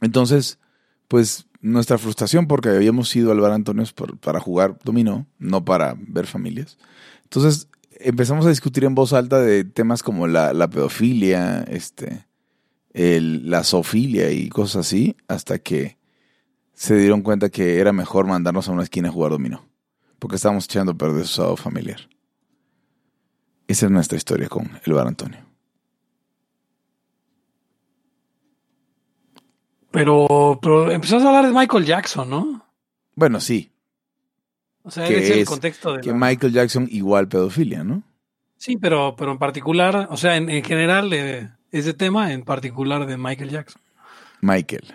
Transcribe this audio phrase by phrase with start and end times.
[0.00, 0.58] Entonces,
[1.08, 3.84] pues nuestra frustración porque habíamos ido al bar Antonio
[4.20, 6.78] para jugar dominó, no para ver familias.
[7.24, 7.68] Entonces
[8.00, 12.26] empezamos a discutir en voz alta de temas como la, pedofilia, este,
[12.92, 15.98] la zoofilia y cosas así, hasta que
[16.74, 19.66] se dieron cuenta que era mejor mandarnos a una esquina a jugar dominó,
[20.18, 22.08] porque estábamos echando perder su sábado familiar.
[23.66, 25.47] Esa es nuestra historia con el bar Antonio.
[29.98, 32.64] Pero, pero empezamos a hablar de Michael Jackson, ¿no?
[33.16, 33.72] Bueno, sí.
[34.84, 36.02] O sea, es el contexto de.
[36.02, 38.04] Que Michael Jackson igual pedofilia, ¿no?
[38.56, 43.16] Sí, pero, pero en particular, o sea, en, general, eh, ese tema, en particular de
[43.16, 43.82] Michael Jackson.
[44.40, 44.94] Michael.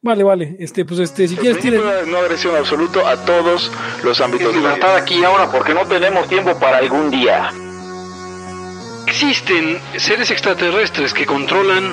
[0.00, 0.56] Vale, vale.
[0.58, 3.70] Este, pues este, si quieres tiene No agresión absoluto a todos
[4.02, 4.54] los ámbitos.
[4.54, 7.50] de libertad aquí ahora porque no tenemos tiempo para algún día.
[9.06, 11.92] Existen seres extraterrestres que controlan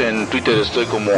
[0.00, 1.10] en Twitter estoy como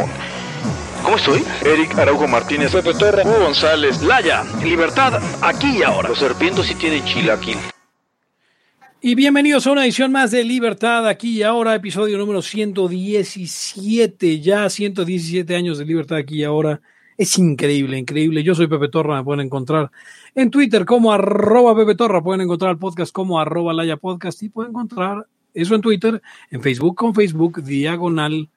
[1.03, 1.41] ¿Cómo estoy?
[1.65, 6.09] Eric Araujo Martínez, Pepe Torra, Hugo González, Laya, Libertad, aquí y ahora.
[6.09, 7.57] Los serpientes sí tienen chilaquil.
[9.01, 14.69] Y bienvenidos a una edición más de Libertad, aquí y ahora, episodio número 117, ya
[14.69, 16.81] 117 años de Libertad aquí y ahora.
[17.17, 18.43] Es increíble, increíble.
[18.43, 19.89] Yo soy Pepe Torra, me pueden encontrar
[20.35, 24.49] en Twitter como arroba Pepe Torra, pueden encontrar el podcast como arroba Laya Podcast y
[24.49, 28.49] pueden encontrar eso en Twitter, en Facebook con Facebook diagonal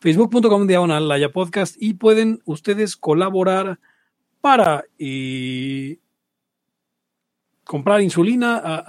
[0.00, 3.78] facebook.com diagonal Laya Podcast y pueden ustedes colaborar
[4.40, 5.98] para eh,
[7.64, 8.84] comprar insulina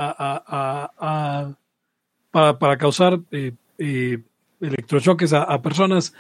[2.32, 4.20] para, causar eh, eh,
[4.62, 6.14] electrochoques a, personas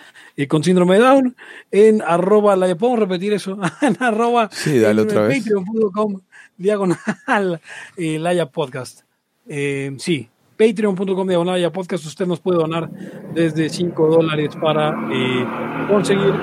[0.47, 1.35] con síndrome de Down
[1.71, 2.75] en arroba Laya.
[2.75, 3.59] ¿Podemos repetir eso?
[3.81, 5.43] en arroba sí, dale otra vez.
[5.43, 6.21] patreon.com
[6.57, 7.61] diagonal
[7.97, 9.01] Laya Podcast.
[9.45, 10.29] sí,
[10.59, 12.05] patreon.com diagonal podcast.
[12.05, 12.91] Usted nos puede donar
[13.33, 16.33] desde 5 dólares para eh, conseguir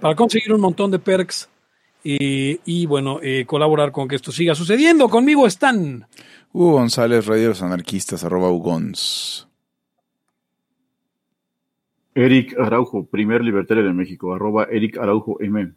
[0.00, 1.48] para conseguir un montón de perks
[2.04, 5.08] eh, y bueno, eh, colaborar con que esto siga sucediendo.
[5.08, 6.06] Conmigo están
[6.52, 9.48] Hugo González, Radio los Anarquistas, arroba Ugons.
[12.14, 15.72] Eric Araujo, primer libertario de México, arroba Eric Araujo M.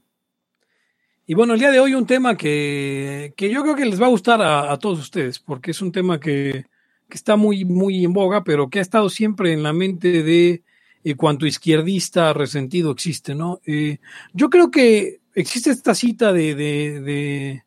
[1.29, 4.09] Y bueno, el día de hoy un tema que, yo creo que les va a
[4.09, 6.65] gustar a, todos ustedes, porque es un tema que,
[7.09, 10.63] está muy, muy en boga, pero que ha estado siempre en la mente de
[11.03, 13.59] eh, cuanto izquierdista resentido existe, ¿no?
[13.65, 13.97] Eh,
[14.33, 17.63] yo creo que existe esta cita de, de,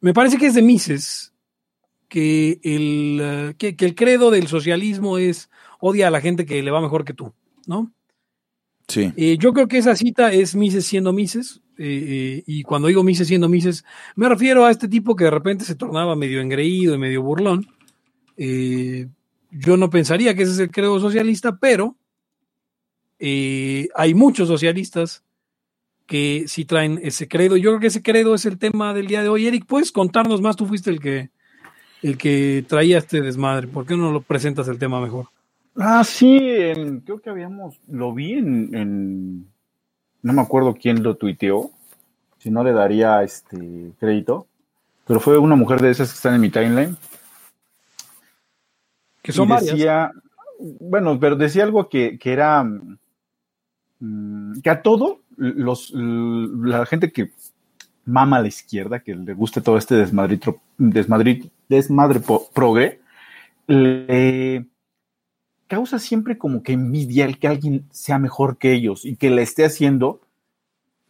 [0.00, 1.32] me parece que es de Mises,
[2.08, 5.48] que el, que, que el credo del socialismo es
[5.80, 7.32] odia a la gente que le va mejor que tú,
[7.66, 7.90] ¿no?
[8.86, 9.12] Sí.
[9.16, 11.62] Eh, yo creo que esa cita es Mises siendo Mises.
[11.78, 12.04] Eh,
[12.38, 13.84] eh, y cuando digo Mises siendo Mises,
[14.16, 17.66] me refiero a este tipo que de repente se tornaba medio engreído y medio burlón.
[18.36, 21.96] yo no pensaría que ese es el credo socialista, pero
[23.20, 25.24] hay muchos socialistas
[26.08, 27.56] que sí traen ese credo.
[27.56, 29.46] Yo creo que ese credo es el tema del día de hoy.
[29.46, 30.56] Eric, ¿puedes contarnos más?
[30.56, 31.30] Tú fuiste el que,
[32.02, 33.68] el que traía este desmadre.
[33.68, 35.26] ¿Por qué no lo presentas el tema mejor?
[35.76, 36.40] Ah, sí,
[37.04, 39.46] creo que habíamos, lo vi en,
[40.22, 41.70] no me acuerdo quién lo tuiteó,
[42.38, 44.46] si no le daría este crédito,
[45.06, 46.96] pero fue una mujer de esas que están en mi timeline.
[49.22, 50.12] Que son decía,
[50.80, 52.64] Bueno, pero decía algo que, era
[53.98, 57.30] mm, que a todo los la gente que
[58.04, 60.40] mama a la izquierda, que le guste todo este desmadre,
[60.78, 62.20] desmadre, desmadre
[62.54, 63.00] progre,
[63.66, 64.66] le
[65.68, 69.42] causa siempre como que envidia el que alguien sea mejor que ellos y que le
[69.42, 70.20] esté haciendo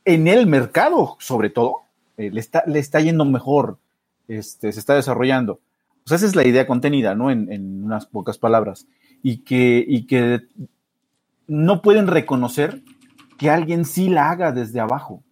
[0.05, 1.83] en el mercado, sobre todo,
[2.17, 3.79] eh, le, está, le está yendo mejor,
[4.27, 5.61] este, se está desarrollando.
[6.05, 7.31] Pues esa es la idea contenida, ¿no?
[7.31, 8.87] En, unas pocas palabras.
[9.23, 10.41] Y que, y que
[11.47, 12.83] no pueden reconocer
[13.39, 15.23] que alguien sí la haga desde abajo.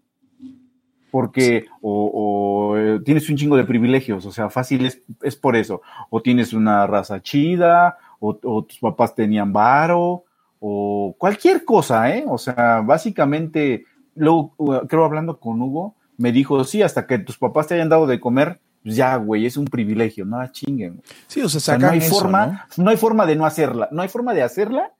[1.11, 5.81] Porque o, eh, tienes un chingo de privilegios, o sea, fácil es, es por eso.
[6.11, 10.25] O tienes una raza chida, o, tus papás tenían varo,
[10.59, 12.25] o cualquier cosa, ¿eh?
[12.27, 13.85] O sea, básicamente,
[14.15, 17.89] luego, uh, creo hablando con Hugo, me dijo, sí, hasta que tus papás te hayan
[17.89, 21.03] dado de comer, pues ya, güey, es un privilegio, no la chinguen.
[21.27, 22.85] Sí, o sea, O sea, sacan no hay eso, forma, ¿no?
[22.85, 22.91] ¿no?
[22.91, 24.93] hay forma de no hacerla, no hay forma de hacerla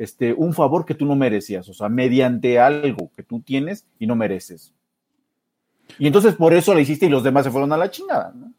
[0.00, 4.06] este, un favor que tú no merecías, o sea, mediante algo que tú tienes y
[4.06, 4.72] no mereces.
[5.98, 8.52] Y entonces por eso la hiciste y los demás se fueron a la chingada, ¿no?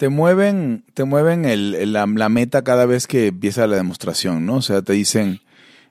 [0.00, 4.54] Te mueven, te mueven el, la, la meta cada vez que empieza la demostración, ¿no?
[4.54, 5.40] O sea, te dicen,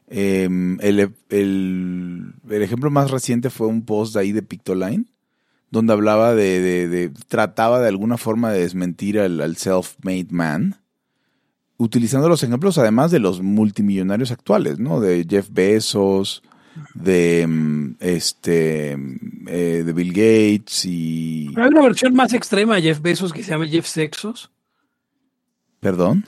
[0.08, 5.06] eh, el, el- el ejemplo más reciente fue un post de ahí de Pictoline,
[5.70, 10.78] donde hablaba de, de- de- trataba de alguna forma de desmentir al self-made man,
[11.78, 15.00] utilizando los ejemplos además de los multimillonarios actuales, ¿no?
[15.02, 16.42] De Jeff Bezos,
[16.94, 18.92] de mm, este
[19.48, 23.52] eh, de Bill Gates y Hay una versión más extrema de Jeff Bezos que se
[23.52, 24.52] llama Jeff Sexos.
[25.80, 26.26] perdón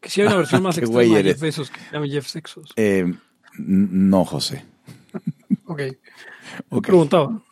[0.00, 1.32] Que sí hay una versión más Qué extrema de eres.
[1.34, 2.72] Jeff Bezos que se llama Jeff Sexos.
[2.76, 3.12] Eh,
[3.58, 4.64] no José
[5.66, 5.82] Ok.
[6.68, 6.86] Ok.
[6.86, 7.42] Preguntaba.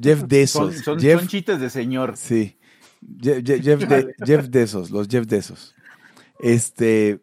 [0.00, 2.16] Jeff Bezos son- Jeff son chistes de señor.
[2.16, 2.56] sí
[3.20, 5.74] Je- Je- Jeff, de, Jeff Bezos los Jeff Bezos
[6.38, 7.20] este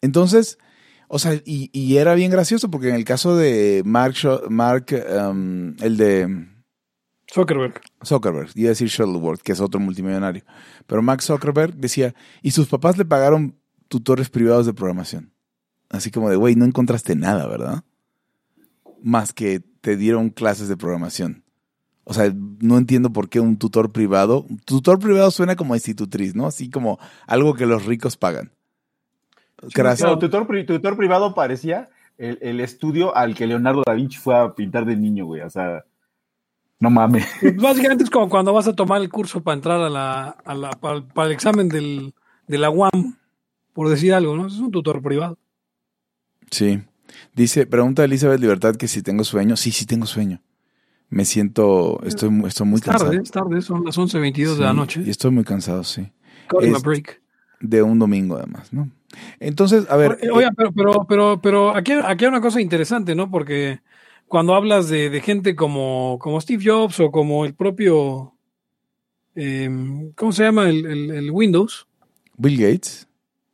[0.00, 0.58] entonces
[1.14, 4.16] o sea y, y era bien gracioso porque en el caso de Mark
[4.48, 4.86] Mark
[5.30, 6.48] um, el de
[7.32, 7.80] Zuckerberg.
[8.04, 10.42] Zuckerberg, iba a decir Shuttleworth, que es otro multimillonario.
[10.86, 13.56] Pero Max Zuckerberg decía, y sus papás le pagaron
[13.88, 15.32] tutores privados de programación.
[15.88, 17.84] Así como de, güey, no encontraste nada, ¿verdad?
[19.02, 21.42] Más que te dieron clases de programación.
[22.04, 22.30] O sea,
[22.60, 24.46] no entiendo por qué un tutor privado.
[24.66, 26.46] Tutor privado suena como institutriz, ¿no?
[26.46, 28.52] Así como algo que los ricos pagan.
[29.74, 30.08] Gracias.
[30.10, 31.88] No, tutor, pri- tutor privado parecía
[32.18, 35.42] el, el estudio al que Leonardo da Vinci fue a pintar de niño, güey.
[35.42, 35.84] O sea,
[36.80, 37.26] no mames.
[37.60, 40.70] Básicamente es como cuando vas a tomar el curso para entrar a la, a la-
[40.72, 42.12] para, el- para el examen del,
[42.48, 43.16] de la UAM,
[43.72, 44.46] por decir algo, ¿no?
[44.46, 45.38] Es un tutor privado.
[46.50, 46.82] Sí.
[47.34, 49.56] Dice, pregunta Elizabeth Libertad que si tengo sueño.
[49.56, 50.40] Sí, sí tengo sueño.
[51.08, 53.22] Me siento, estoy, estoy muy Es tarde, cansado.
[53.22, 55.02] es tarde, son las 11.22 de la Sí, noche.
[55.04, 56.10] Y estoy muy cansado, sí.
[56.60, 57.20] Es- break.
[57.60, 58.90] De un domingo además, ¿no?
[59.40, 60.18] Entonces, a ver.
[60.22, 63.30] Oye, Oiga, pero, pero, pero, pero aquí, aquí hay una cosa interesante, ¿no?
[63.30, 63.80] Porque
[64.26, 68.34] cuando hablas de, de gente como, como Steve Jobs o como el propio,
[69.34, 70.68] em, ¿cómo se llama?
[70.68, 71.86] El, el- el Windows,
[72.36, 73.08] Bill Gates.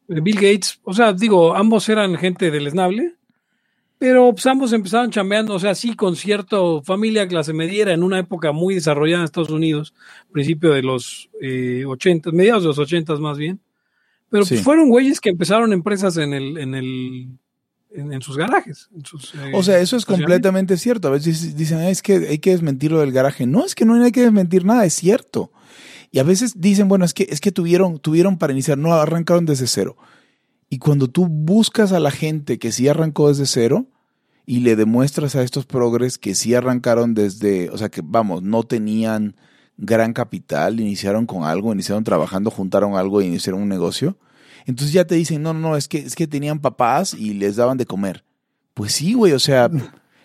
[0.08, 3.14] eh, Bill Gates, o sea, digo, ambos eran gente del esnable,
[3.98, 8.20] pero pues ambos empezaron chambeando, o sea, sí, con cierto familia clase mediera en una
[8.20, 9.94] época muy desarrollada en Estados Unidos,
[10.32, 13.60] principio de los eh, 80, mediados de los 80 más bien.
[14.30, 17.28] Pero pues, fueron güeyes que empezaron empresas en el, en el,
[17.90, 18.88] en, en sus garajes.
[18.94, 21.08] en sus, eh, O sea, eso es completamente cierto.
[21.08, 23.46] A veces dicen, "Ah, es que hay que desmentir lo del garaje.
[23.46, 25.50] No, es que no hay que desmentir nada, es cierto.
[26.10, 29.46] Y a veces dicen, bueno, es que, es que tuvieron, tuvieron para iniciar, no, arrancaron
[29.46, 29.96] desde cero.
[30.70, 33.86] Y cuando tú buscas a la gente que sí arrancó desde cero
[34.46, 38.62] y le demuestras a estos progres que sí arrancaron desde, o sea, que vamos, no
[38.62, 39.36] tenían
[39.78, 44.18] gran capital, iniciaron con algo, iniciaron trabajando, juntaron algo e iniciaron un negocio.
[44.66, 47.56] Entonces ya te dicen, no, no, no, es que, es que tenían papás y les
[47.56, 48.24] daban de comer.
[48.74, 49.70] Pues sí, güey, o sea,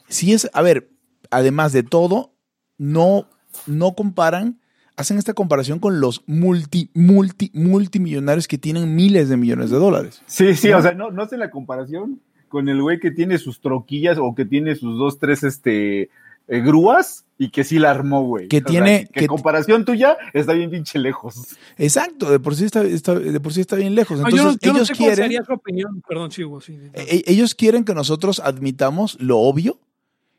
[0.09, 0.89] sí es, a ver,
[1.29, 2.33] además de todo,
[2.77, 3.27] no,
[3.67, 4.59] no comparan,
[4.97, 10.21] hacen esta comparación con los multi, multi, multimillonarios que tienen miles de millones de dólares.
[10.25, 13.61] Sí, sí, o sea, no, no hace la comparación con el güey que tiene sus
[13.61, 16.09] troquillas o que tiene sus dos, tres, este,
[16.47, 18.47] eh, grúas y que sí la armó, güey.
[18.47, 21.35] Que O sea, tiene- que, que- comparación tuya está bien pinche lejos.
[21.77, 24.17] Exacto, de por sí está, está- de por sí está bien lejos.
[24.19, 26.01] Entonces, yo no, yo no ellos sé cuál quieren, sería su opinión.
[26.07, 26.77] Perdón, sí, sí.
[26.93, 29.79] e- ellos quieren que nosotros admitamos lo obvio,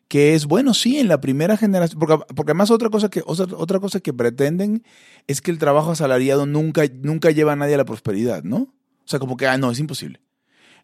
[0.08, 3.46] que es bueno, sí, en la primera generación, porque, porque además otra cosa que otra,
[3.56, 4.84] otra cosa que pretenden
[5.26, 8.56] es que el trabajo asalariado nunca, nunca lleva a nadie a la prosperidad, ¿no?
[8.58, 10.20] O sea, como que, ah, no, es imposible.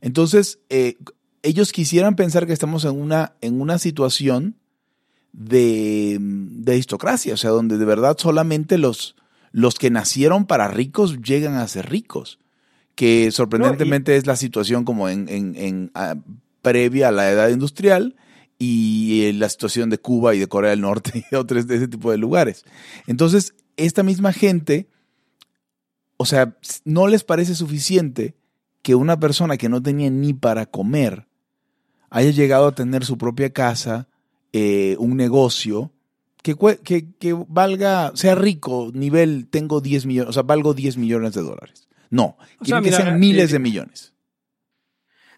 [0.00, 0.96] Entonces, eh,
[1.42, 4.56] ellos quisieran pensar que estamos en una, en una situación
[5.32, 9.16] de, de aristocracia, o sea, donde de verdad solamente los,
[9.52, 12.38] los que nacieron para ricos llegan a ser ricos,
[12.94, 16.16] que sorprendentemente es la situación como en, en- en, ah,
[16.62, 18.16] previa a la edad industrial
[18.58, 21.88] y eh, la situación de Cuba y de Corea del Norte y otros de ese
[21.88, 22.64] tipo de lugares.
[23.06, 24.88] Entonces, esta misma gente,
[26.18, 28.34] o sea, no les parece suficiente
[28.82, 31.26] que una persona que no tenía ni para comer
[32.10, 34.08] haya llegado a tener su propia casa,
[34.52, 35.90] eh, un negocio,
[36.42, 40.96] que, cue- que, que valga, sea rico, nivel, tengo 10 millones, o sea, valgo 10
[40.96, 41.88] millones de dólares.
[42.10, 44.12] No, O quieren sea, que sean miles eh, de millones.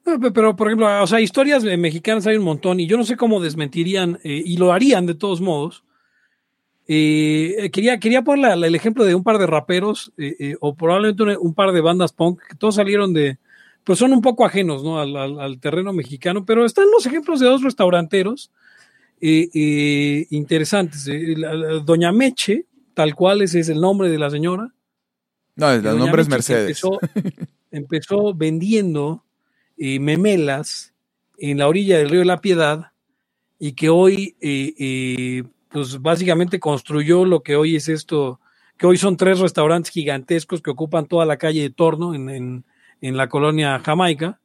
[0.07, 3.05] No, pero, por ejemplo, o sea, historias eh, mexicanas hay un montón y yo no
[3.05, 5.85] sé cómo desmentirían, eh, y lo harían de todos modos.
[6.89, 10.57] Eh, quería, quería poner la- la- el ejemplo de un par de raperos eh, eh,
[10.61, 13.39] o probablemente un, un par de bandas punk que todos salieron de,
[13.85, 14.99] pues son un poco ajenos ¿no?
[14.99, 18.51] al, al- al terreno mexicano, pero están los ejemplos de dos restauranteros
[19.23, 21.07] eh, eh, interesantes.
[21.09, 21.35] Eh,
[21.85, 24.75] Doña Meche, tal cual ese es el nombre de la señora.
[25.57, 26.83] No, el Doña nombre es Meche Mercedes.
[26.85, 26.99] Empezó,
[27.71, 29.25] empezó vendiendo
[29.79, 30.93] eh, memelas
[31.39, 32.93] en la orilla del río de la Piedad
[33.59, 34.35] y que hoy,
[35.69, 38.41] pues básicamente construyó lo que hoy es esto,
[38.77, 42.65] que hoy son tres restaurantes gigantescos que ocupan toda la calle de Torno en, en-
[43.01, 44.39] en la colonia Jamaica.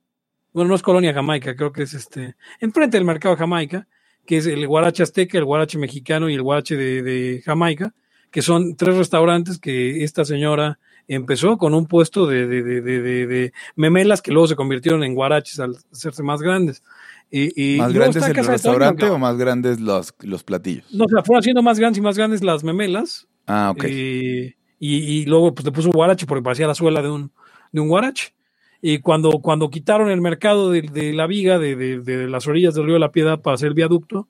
[0.54, 3.88] Bueno, no es colonia Jamaica, creo que es este, enfrente del mercado de Jamaica,
[4.28, 7.94] que es el Guarache Azteca, el Guarache Mexicano y el Guarache de, de Jamaica,
[8.30, 13.02] que son tres restaurantes que esta señora empezó con un puesto de, de, de, de,
[13.02, 16.84] de- de memelas que luego se convirtieron en guaraches al hacerse más grandes.
[17.32, 20.86] Y, y- ¿Más grandes está el Toño, restaurante o más grandes los, los platillos?
[20.94, 23.28] No, o sea, fueron haciendo más grandes y más grandes las memelas.
[23.48, 23.86] Ah, ok.
[23.88, 27.32] Eh, y, y luego pues le puso guarache porque parecía la suela de un,
[27.72, 28.34] de un guarache.
[28.82, 32.76] Y cuando, cuando quitaron el mercado de, de la viga de, de- de las orillas
[32.76, 34.28] del río de la Piedad para hacer el viaducto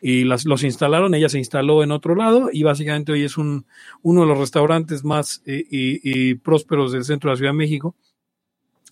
[0.00, 3.64] y las, los instalaron, ella se instaló en otro lado y básicamente hoy es un,
[4.02, 7.56] uno de los restaurantes más eh, y- y prósperos del centro de la Ciudad de
[7.58, 7.96] México.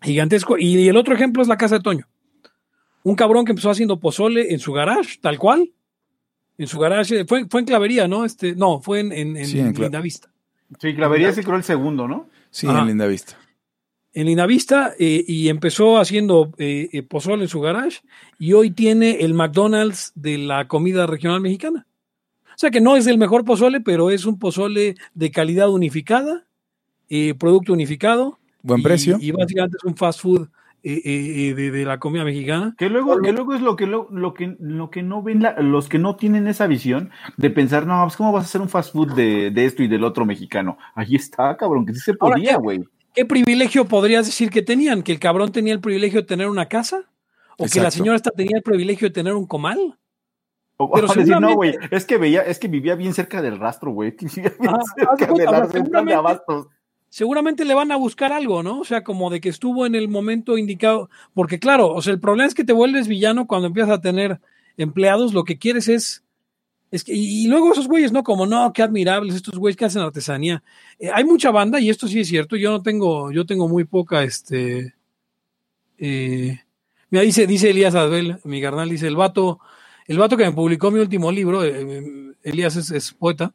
[0.03, 0.59] Gigantesco.
[0.59, 2.07] Y, y el otro ejemplo es la Casa de Toño.
[3.03, 5.71] Un cabrón que empezó haciendo pozole en su garage, tal cual.
[6.59, 7.25] En su garage.
[7.27, 8.25] Fue, fue en Clavería, ¿no?
[8.25, 10.31] Este, no, fue en, en, en Sí, en Lindavista.
[10.81, 12.29] Sí, Clavería sí creo el segundo, ¿no?
[12.51, 12.81] Sí, Ajá.
[12.81, 13.39] en Linda Vista.
[14.17, 18.01] En Lindavista eh, y empezó haciendo eh, eh, pozole en su garage
[18.39, 21.87] y hoy tiene el McDonald's de la comida regional mexicana.
[22.49, 26.47] O sea que no es el mejor pozole, pero es un pozole de calidad unificada,
[27.11, 28.39] eh, producto unificado.
[28.63, 29.19] Buen y- precio.
[29.21, 30.49] Y, básicamente es un fast food
[30.83, 32.75] eh, eh, de, de la comida mexicana.
[32.79, 35.61] Que luego, que luego es lo que, lo, lo que lo que no ven la-
[35.61, 38.71] los que no tienen esa visión de pensar, no, pues cómo vas a hacer un
[38.71, 40.79] fast food de, de esto y del otro mexicano.
[40.95, 42.83] Ahí está, cabrón, que sí se podía, güey.
[43.17, 45.03] ¿Qué privilegio podrías decir que tenían?
[45.03, 47.11] ¿Que el cabrón tenía el privilegio de tener una casa?
[47.57, 49.99] ¿O que la señora esta tenía el privilegio de tener un comal?
[50.77, 53.59] O, Pero decir, no, güey, seguramente- es que veía, es que vivía bien cerca del
[53.59, 54.15] rastro, güey.
[55.19, 56.67] seguramente- abastos.
[57.09, 58.81] seguramente le van a buscar algo, ¿no?
[58.81, 61.09] O sea, como de que estuvo en el momento indicado.
[61.33, 64.41] Porque claro, o sea, el problema es que te vuelves villano cuando empiezas a tener
[64.77, 66.23] empleados, lo que quieres es...
[66.91, 68.23] es que, y, luego esos güeyes, ¿no?
[68.23, 70.63] Como, no, qué admirables estos güeyes que hacen artesanía.
[70.99, 73.85] Eh, hay mucha banda, y esto sí es cierto, yo no tengo, yo tengo muy
[73.85, 74.95] poca, este...
[75.99, 76.61] eh,
[77.11, 79.59] mira, dice, dice Elías Adbel, mi carnal, dice, el vato,
[80.07, 83.53] el vato que me publicó mi último libro, eh, eh, Elías es, es poeta,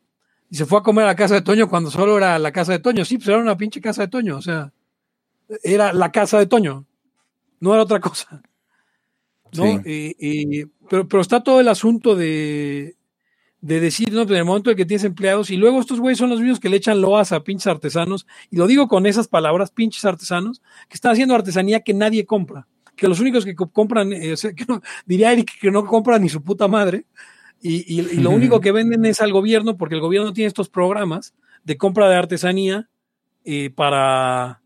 [0.50, 2.74] y se fue a comer a la casa de Toño cuando solo era la casa
[2.74, 3.06] de Toño.
[3.06, 4.36] Sí, pues era una pinche casa de Toño.
[4.36, 4.74] O sea,
[5.64, 6.86] era la casa de Toño.
[7.62, 8.42] No era otra cosa.
[9.54, 9.82] ¿No?
[9.82, 10.70] Sí.
[10.90, 12.98] Pero, pero está todo el asunto de,
[13.62, 14.24] de decir, ¿no?
[14.24, 16.68] En el momento en que tienes empleados, y luego estos güeyes son los mismos que
[16.70, 20.96] le echan loas a pinches artesanos, y lo digo con esas palabras, pinches artesanos, que
[20.96, 22.68] están haciendo artesanía que nadie compra.
[22.96, 25.86] Que los únicos que co- compran, eh, o sea, que no- diría Eric que no
[25.86, 27.06] compran ni su puta madre,
[27.62, 30.68] y, y- y lo único que venden es al gobierno, porque el gobierno tiene estos
[30.68, 32.90] programas de compra de artesanía
[33.46, 34.64] eh, para,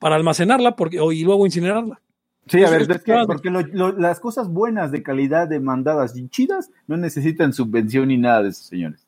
[0.00, 2.01] para almacenarla porque, y luego incinerarla.
[2.48, 6.16] Sí, a Eso ver, es que porque lo- lo- las cosas buenas de calidad demandadas
[6.16, 9.06] y chidas no necesitan subvención ni nada de eso, señores.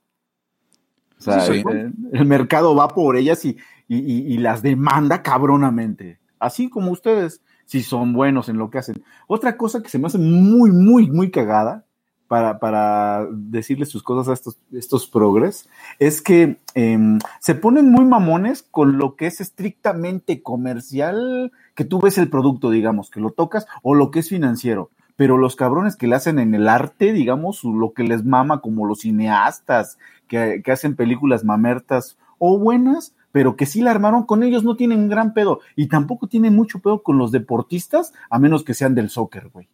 [1.19, 1.62] O sea, Sí.
[1.69, 3.57] el, el mercado va por ellas y,
[3.88, 6.19] y- y- y las demanda cabronamente.
[6.38, 9.03] Así como ustedes, si son buenos en lo que hacen.
[9.26, 11.87] Otra cosa que se me hace muy, muy, muy cagada
[12.29, 18.05] para, para decirles sus cosas a estos, estos progres es que em, se ponen muy
[18.05, 23.31] mamones con lo que es estrictamente comercial, que tú ves el producto, digamos, que lo
[23.31, 24.90] tocas, o lo que es financiero.
[25.16, 28.87] Pero los cabrones que le hacen en el arte, digamos, lo que les mama, como
[28.87, 34.43] los cineastas que, que hacen películas mamertas o buenas, pero que sí la armaron con
[34.43, 35.61] ellos, no tienen gran pedo.
[35.76, 39.69] Y tampoco tienen mucho pedo con los deportistas, a menos que sean del soccer, güey.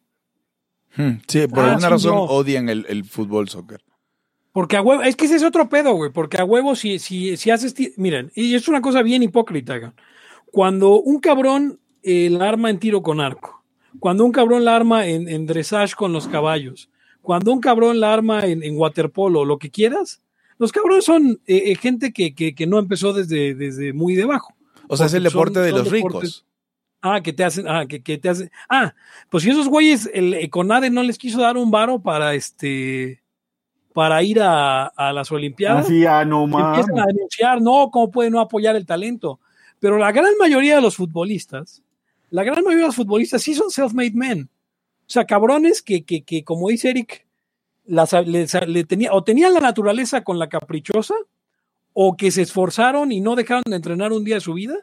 [0.96, 2.22] Hmm, Sí, por Ah, alguna sí, razón no.
[2.24, 3.80] odian el, el fútbol soccer.
[4.52, 7.36] Porque a huevo, es que ese es otro pedo, güey, porque a huevo si, si,
[7.36, 9.92] si haces, miren, y es una cosa bien hipócrita, güey.
[10.50, 13.62] cuando un cabrón eh, la arma en tiro con arco,
[13.98, 16.88] cuando un cabrón la arma en, en dressage con los caballos,
[17.22, 20.22] cuando un cabrón la arma en, en waterpolo, lo que quieras,
[20.58, 24.54] los cabrones son eh, eh, gente que, que, que no empezó desde, desde muy debajo.
[24.88, 26.46] O sea, es el son- deporte de son los deportes- ricos.
[27.02, 28.50] Ah, que te hacen, ah, que, que te hacen.
[28.68, 28.94] Ah,
[29.30, 33.22] pues si esos güeyes, el Econade no les quiso dar un varo para este,
[33.94, 35.86] para ir a, a las Olimpiadas.
[35.86, 36.80] Así, ah, no mames.
[36.80, 39.40] empiezan a denunciar, no, cómo puede no apoyar el talento.
[39.78, 41.82] Pero la gran mayoría de los futbolistas,
[42.30, 44.48] la gran mayoría de los futbolistas sí son self-made men.
[45.02, 47.26] O sea, cabrones que, que, que como dice Eric,
[47.84, 48.10] las,
[48.88, 51.14] tenía, o tenían la naturaleza con la caprichosa,
[51.92, 54.76] o que se esforzaron y no dejaron de entrenar un día de su vida.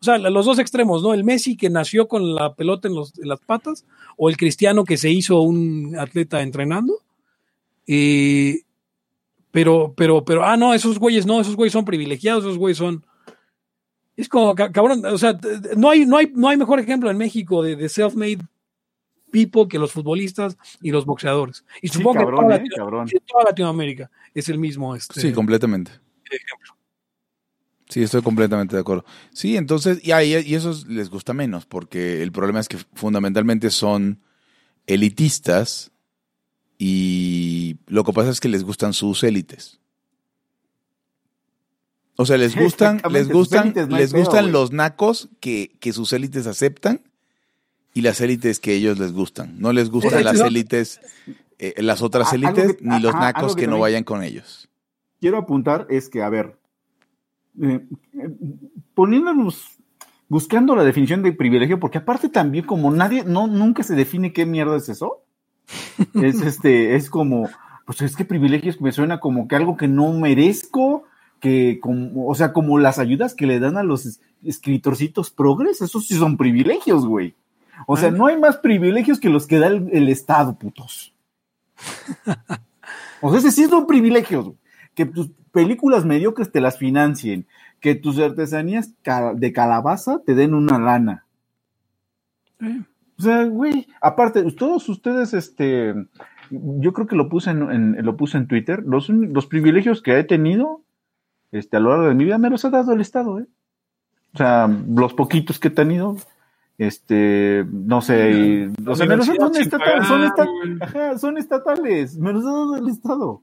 [0.00, 1.12] O sea, los dos extremos, ¿no?
[1.14, 3.84] El Messi que nació con la pelota en, los- en las patas,
[4.16, 7.00] o el Cristiano que se hizo un atleta entrenando.
[7.86, 8.62] Eh,
[9.50, 13.04] pero, pero, pero, ah, no, esos güeyes no, esos güeyes son privilegiados, esos güeyes son.
[14.16, 15.38] Es como, ca- cabrón, o sea,
[15.76, 18.40] no hay, no hay, no hay mejor ejemplo en México de, de self-made
[19.30, 21.64] people que los futbolistas y los boxeadores.
[21.80, 23.08] Y Sí, supongo cabrón, que eh, toda, Latino- cabrón.
[23.08, 24.94] sí, toda Latinoamérica es el mismo.
[24.94, 25.90] Este, Sí, completamente.
[26.30, 26.76] ejemplo.
[27.88, 29.04] Sí, estoy completamente de acuerdo.
[29.32, 33.70] Sí, entonces, y, a- y eso les gusta menos, porque el problema es que fundamentalmente
[33.70, 34.20] son
[34.86, 35.92] elitistas
[36.78, 39.78] y lo que pasa es que les gustan sus élites.
[42.16, 45.92] O sea, les gustan, les gustan, élites no les pedo, gustan los nacos que, que
[45.92, 47.00] sus élites aceptan
[47.94, 49.58] y las élites que ellos les gustan.
[49.58, 50.38] No les gustan Exacto.
[50.38, 51.00] las élites,
[51.58, 54.68] eh, las otras élites, ni los ajá, nacos que que no vayan con ellos.
[55.20, 56.58] quiero apuntar es que, a ver,
[57.60, 58.30] eh, eh,
[58.94, 59.78] poniéndonos,
[60.28, 64.46] buscando la definición de privilegio, porque aparte también como nadie, no, nunca se define qué
[64.46, 65.22] mierda es eso,
[66.14, 67.48] es este, es como,
[67.84, 71.04] pues es que privilegios me suena como que algo que no merezco,
[71.42, 75.82] que como, o sea, como las ayudas que le dan a los es- escritorcitos progres,
[75.82, 77.34] esos sí son privilegios, güey.
[77.88, 78.12] O sea, Ah.
[78.12, 81.12] no hay más privilegios que los que da el, el Estado, putos.
[83.20, 84.56] O sea, ese sí son privilegios, güey.
[84.94, 87.46] Que tus películas mediocres te las financien,
[87.80, 88.92] que tus artesanías
[89.34, 91.26] de calabaza te den una lana.
[92.60, 92.82] Eh,
[93.18, 95.94] O sea, güey, aparte, todos ustedes, este,
[96.50, 100.18] yo creo que lo puse en, en- lo puse en Twitter, los, los privilegios que
[100.18, 100.82] he tenido,
[101.52, 103.46] este, a lo largo de mi vida me los ha dado el Estado, ¿eh?
[104.34, 106.16] O sea, los poquitos que he tenido,
[106.78, 110.76] este, no sé, o sea, me los- son, estatales, son, pagar, esta- güey.
[110.80, 113.42] ajá, son estatales, me los ha dado el Estado.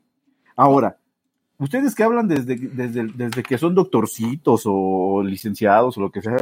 [0.55, 0.97] Ahora,
[1.59, 6.37] ustedes que hablan desde, desde, desde que son doctorcitos o licenciados o lo que sea,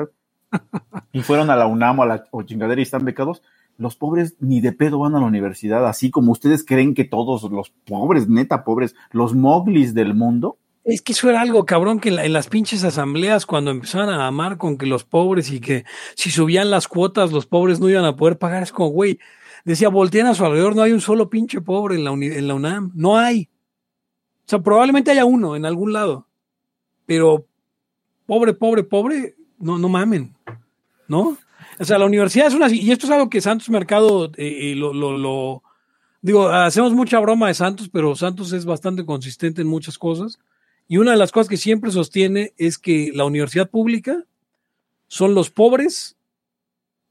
[1.11, 3.43] y fueron a la UNAM o a la o chingadera y están becados,
[3.77, 7.43] los pobres ni de pedo van a la universidad, así como ustedes creen que todos
[7.51, 10.57] los pobres, neta pobres, los moglis del mundo,
[10.89, 14.09] Es que eso era algo, cabrón, que en, la- en las pinches asambleas, cuando empezaban
[14.09, 15.83] a amar con que los pobres y que
[16.15, 19.19] si subían las cuotas, los pobres no iban a poder pagar, es como, güey,
[19.65, 22.53] decía, voltean a su alrededor, no hay un solo pinche pobre en la, en la
[22.53, 23.49] UNAM, no hay.
[24.45, 26.25] O sea, probablemente haya uno en algún lado,
[27.05, 27.45] pero
[28.25, 30.33] pobre, pobre, pobre, no, no mamen,
[31.09, 31.37] ¿no?
[31.79, 34.75] O sea, la universidad es una, y esto es algo que Santos Mercado eh, eh,
[34.75, 35.63] lo, lo, lo-
[36.21, 40.39] digo, hacemos mucha broma de Santos, pero Santos es bastante consistente en muchas cosas.
[40.87, 44.23] Y una de las cosas que siempre sostiene es que la universidad pública
[45.07, 46.15] son los pobres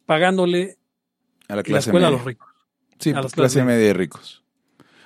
[0.06, 0.78] pagándole
[1.48, 2.18] A la la clase escuela a media.
[2.18, 2.48] los ricos.
[2.98, 4.42] Sí, a las clase media de ricos.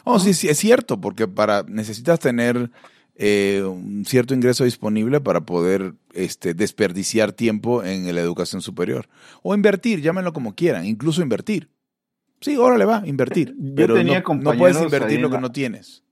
[0.04, 2.70] Oh, sí, sí, es cierto, porque para necesitas tener
[3.16, 9.08] eh, un cierto ingreso disponible para poder este, desperdiciar tiempo en la educación superior.
[9.42, 11.68] O invertir, llámenlo como quieran, incluso invertir.
[12.40, 13.54] Sí, órale va, invertir.
[13.58, 16.02] Yo pero tenía no, no puedes invertir lo que la- no tienes.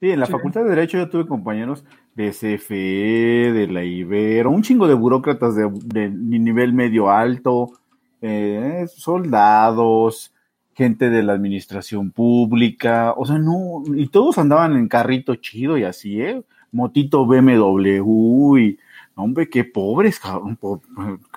[0.00, 0.32] Sí, en la Sí.
[0.32, 5.56] Facultad de Derecho yo tuve compañeros de CFE, de la Ibero, un chingo de burócratas
[5.56, 7.72] de, de nivel medio alto,
[8.20, 10.34] eh, soldados,
[10.74, 15.84] gente de la administración pública, o sea, no, y todos andaban en carrito chido y
[15.84, 16.42] así, ¿eh?
[16.72, 18.78] Motito BMW y,
[19.14, 20.58] hombre, qué pobres, cabrón,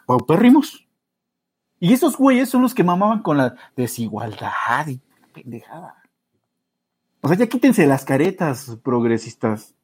[0.06, 0.86] paupérrimos.
[1.80, 5.00] Y esos güeyes son los que mamaban con la desigualdad y
[5.34, 5.96] pendejada.
[7.30, 9.76] O sea, ya quítense las caretas progresistas.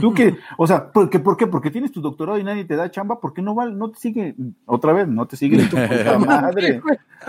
[0.00, 1.18] Tú que, o sea, ¿por qué?
[1.18, 1.48] ¿por qué?
[1.48, 3.74] Porque tienes tu doctorado y nadie te da chamba, ¿por qué no vale?
[3.74, 6.80] No te sigue, otra vez, no te sigue ni tu puta madre.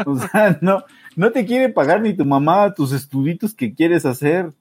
[0.05, 0.83] O sea, no,
[1.15, 4.53] no te quiere pagar ni tu mamá tus estuditos que quieres hacer,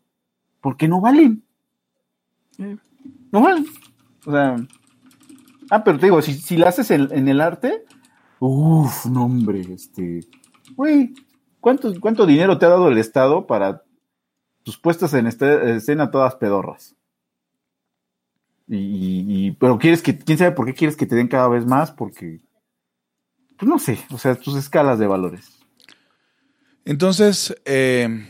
[0.63, 1.43] porque no valen.
[3.31, 3.67] No valen.
[4.25, 4.57] O sea,
[5.69, 7.85] ah, pero te digo, si, si la haces en, en el arte,
[8.39, 10.21] uff, no hombre, este,
[10.77, 11.13] güey,
[11.61, 13.83] ¿cuánto, ¿cuánto dinero te ha dado el Estado para
[14.67, 16.97] tus puestas en este- escena todas pedorras?
[18.67, 21.65] Y, y- pero quieres que, quién sabe por qué quieres que te den cada vez
[21.65, 22.41] más, porque,
[23.57, 25.57] pues no sé, o sea, tus escalas de valores.
[26.85, 28.27] Entonces, eh,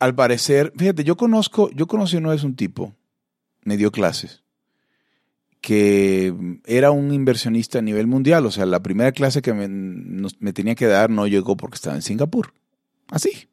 [0.00, 2.96] al parecer, fíjate, yo conozco, yo conocí una vez un tipo,
[3.62, 4.42] me dio clases,
[5.60, 6.34] que
[6.66, 8.46] era un inversionista a nivel mundial.
[8.46, 12.02] O sea, la primera clase que me tenía que dar no llegó porque estaba en
[12.02, 12.52] Singapur.
[13.10, 13.48] Así,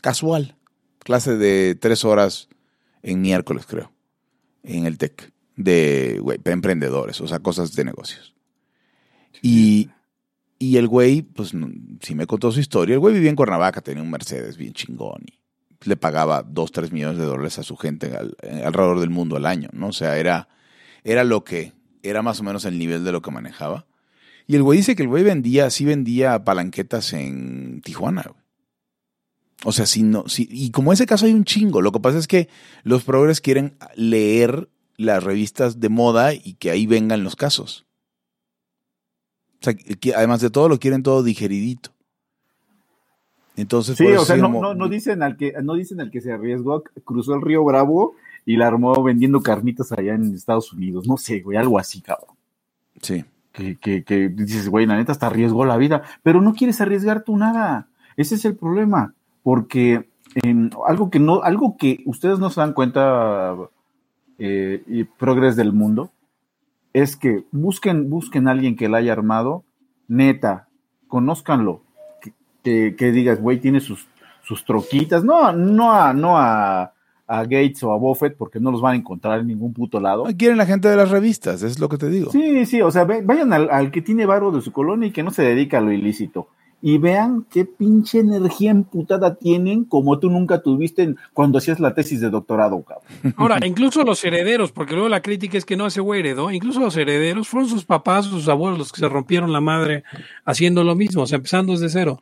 [0.00, 0.56] casual.
[1.00, 2.48] Clase de tres horas
[3.02, 3.92] en miércoles, creo,
[4.62, 8.34] en el TEC, de emprendedores, o sea, cosas de negocios.
[9.42, 9.88] Y,
[10.58, 11.52] y el güey, pues
[12.02, 12.94] sí me contó su historia.
[12.94, 15.38] El güey vivía en Cuernavaca, tenía un Mercedes bien chingón y
[15.88, 19.36] le pagaba dos, tres millones de dólares a su gente al- eh, alrededor del mundo
[19.36, 19.88] al año, ¿no?
[19.88, 20.48] O sea, era,
[21.04, 23.86] era lo que, era más o menos el nivel de lo que manejaba.
[24.46, 28.39] Y el güey dice que el güey vendía, sí vendía palanquetas en Tijuana, güey.
[29.64, 32.18] O sea, si no, si, y como ese caso hay un chingo, lo que pasa
[32.18, 32.48] es que
[32.82, 37.86] los progres quieren leer las revistas de moda y que ahí vengan los casos.
[39.60, 41.90] O sea, que además de todo lo quieren todo digeridito.
[43.56, 47.34] Entonces, Sí, o sea, no dicen al que, no dicen al que se arriesgó, cruzó
[47.34, 48.14] el río Bravo
[48.46, 51.06] y la armó vendiendo carnitas allá en Estados Unidos.
[51.06, 52.36] No sé, güey, algo así, cabrón.
[53.02, 53.24] Sí.
[53.52, 57.24] Que, que, que dices, güey, la neta hasta arriesgó la vida, pero no quieres arriesgar
[57.24, 57.88] tú nada.
[58.16, 62.72] Ese es el problema, porque en algo que no, algo que ustedes no se dan
[62.72, 63.56] cuenta,
[64.38, 66.10] eh, y progres del mundo,
[66.92, 69.64] es que busquen, busquen a alguien que la haya armado,
[70.08, 70.68] neta,
[71.08, 71.82] conózcanlo,
[72.20, 74.08] que, que, que digas, güey, tiene sus,
[74.42, 76.92] sus troquitas, no, no a, no a,
[77.26, 80.24] a Gates o a Buffett, porque no los van a encontrar en ningún puto lado.
[80.36, 82.30] Quieren la gente de las revistas, es lo que te digo.
[82.32, 85.22] Sí, sí, o sea, vayan al, al que tiene varo de su colonia y que
[85.22, 86.48] no se dedica a lo ilícito.
[86.82, 91.94] Y vean qué pinche energía emputada tienen como tú nunca tuviste en- cuando hacías la
[91.94, 93.34] tesis de doctorado, cabrón.
[93.36, 96.80] Ahora, incluso los herederos, porque luego la crítica es que no ese güey heredó, incluso
[96.80, 100.04] los herederos fueron sus papás, sus abuelos los que se rompieron la madre
[100.46, 102.18] haciendo lo mismo, o sea, empezando desde cero.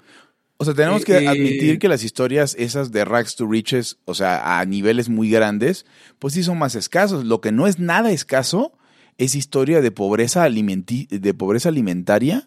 [0.60, 3.98] O sea, tenemos Eh, que eh, admitir que las historias esas de rags to riches,
[4.06, 5.86] o sea, a niveles muy grandes,
[6.18, 7.24] pues sí son más escasos.
[7.24, 8.72] Lo que no es nada escaso
[9.18, 12.44] es historia de pobreza, alimenti- de pobreza alimentaria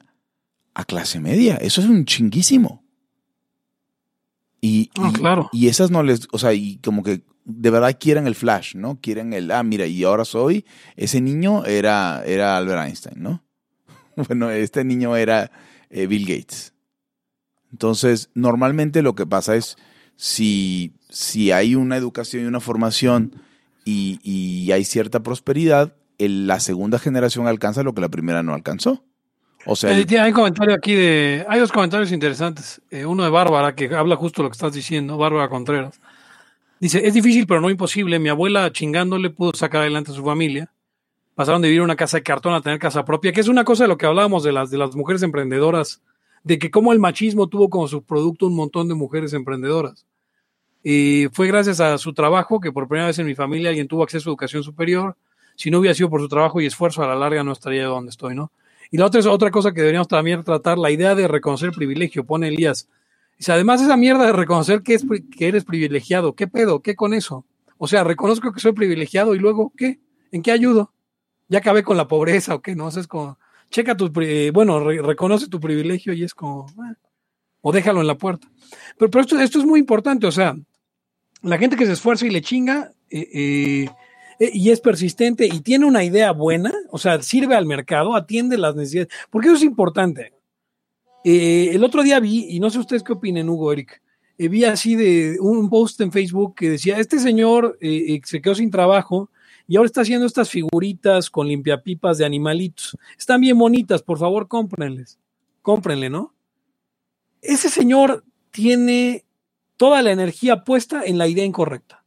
[0.74, 1.58] a clase media.
[1.58, 2.84] Eso es un chinguísimo.
[4.62, 5.50] Y, Ah, y- claro.
[5.52, 9.00] y esas no les, o sea, y como que de verdad quieren el flash, ¿no?
[9.02, 13.44] Quieren el, ah, mira, y ahora soy, ese niño era, era Albert Einstein, ¿no?
[14.28, 15.52] Bueno, este niño era
[15.90, 16.74] eh, Bill Gates.
[17.72, 19.78] Entonces, normalmente lo que pasa es,
[20.18, 23.42] si, si hay una educación y una formación
[23.86, 28.54] y, y hay cierta prosperidad, el- la segunda generación alcanza lo que la primera no
[28.54, 29.04] alcanzó.
[29.66, 31.46] O sea, Eh, el- hay un comentario aquí de.
[31.48, 32.82] Hay dos comentarios interesantes.
[32.90, 36.00] Eh, uno de Bárbara, que habla justo lo que estás diciendo, Bárbara Contreras.
[36.80, 38.18] Dice: Es difícil, pero no imposible.
[38.20, 40.72] Mi abuela chingándole pudo sacar adelante a su familia.
[41.36, 43.64] Pasaron de vivir en una casa de cartón a tener casa propia, que es una
[43.64, 46.02] cosa de lo que hablábamos de las, de las mujeres emprendedoras,
[46.44, 50.06] de que como el machismo tuvo como su producto un montón de mujeres emprendedoras.
[50.84, 54.04] Y fue gracias a su trabajo que por primera vez en mi familia alguien tuvo
[54.04, 55.16] acceso a educación superior.
[55.56, 58.10] Si no hubiera sido por su trabajo y esfuerzo, a la larga no estaría donde
[58.10, 58.52] estoy, ¿no?
[58.92, 62.26] Y la otra es otra cosa que deberíamos también tratar, la idea de reconocer privilegio,
[62.26, 62.90] pone Elías.
[63.38, 66.82] Dice, además esa mierda de reconocer que, es, que eres privilegiado, ¿qué pedo?
[66.82, 67.46] ¿Qué con eso?
[67.78, 70.00] O sea, reconozco que soy privilegiado y luego, ¿qué?
[70.32, 70.94] ¿En qué ayudo?
[71.48, 72.76] ¿Ya acabé con la pobreza o qué?
[72.76, 76.34] No, O sea, es como, checa tu, eh, bueno, re- reconoce tu privilegio y es
[76.36, 76.96] como, eh,
[77.62, 78.48] o déjalo en la puerta.
[78.98, 80.56] Pero, pero esto, esto es muy importante, o sea,
[81.42, 83.90] la gente que se esfuerza y le chinga eh, eh,
[84.54, 88.76] y es persistente y tiene una idea buena, o sea, sirve al mercado, atiende las
[88.76, 90.34] necesidades, porque eso es importante.
[91.24, 94.02] Eh, el otro día vi, y no sé ustedes qué opinen, Hugo, Eric,
[94.42, 98.42] eh, vi así de un post en Facebook que decía, este señor eh, eh, se
[98.42, 99.30] quedó sin trabajo
[99.68, 102.98] y ahora está haciendo estas figuritas con limpiapipas de animalitos.
[103.20, 105.20] Están bien bonitas, por favor, cómprenles.
[105.62, 106.34] Cómprenle, ¿no?
[107.44, 109.26] Ese señor tiene
[109.78, 112.01] toda la energía puesta en la idea incorrecta.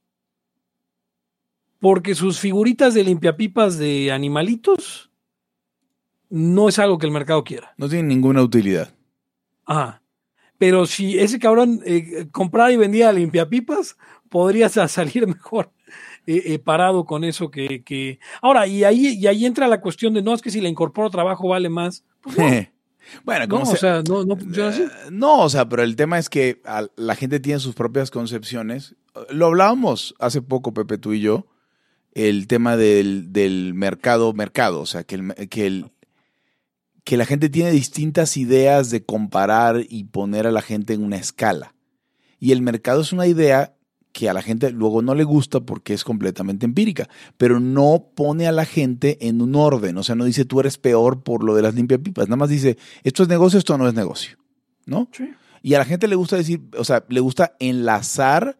[1.84, 5.10] Porque sus figuritas de limpiapipas de animalitos
[6.30, 7.74] no es algo que el mercado quiera.
[7.76, 8.94] no tiene ninguna utilidad.
[9.66, 10.00] Ajá.
[10.56, 13.98] Pero si ese cabrón eh, comprara y vendía limpiapipas,
[14.30, 15.72] podrías salir mejor
[16.26, 18.18] eh, eh, parado con eso que, que...
[18.40, 21.10] Ahora, y ahí, y ahí entra la cuestión de, no, es que si le incorporo
[21.10, 22.02] trabajo vale más.
[22.22, 22.66] Pues no,
[23.24, 24.86] bueno, no, como o sea, sea, no, no funciona así.
[25.10, 26.62] No, o sea, pero el tema es que
[26.96, 28.96] la gente tiene sus propias concepciones.
[29.28, 31.46] Lo hablábamos hace poco, Pepe, tú y yo,
[32.14, 35.92] el tema del, del mercado, mercado, o sea, que, el, que, el,
[37.04, 41.16] que la gente tiene distintas ideas de comparar y poner a la gente en una
[41.16, 41.74] escala.
[42.38, 43.74] Y el mercado es una idea
[44.12, 48.46] que a la gente luego no le gusta porque es completamente empírica, pero no pone
[48.46, 51.56] a la gente en un orden, o sea, no dice tú eres peor por lo
[51.56, 54.38] de las limpiapipas, nada más dice esto es negocio, esto no es negocio,
[54.86, 55.08] ¿no?
[55.10, 55.30] Sí.
[55.62, 58.56] Y a la gente le gusta decir, o sea, le gusta enlazar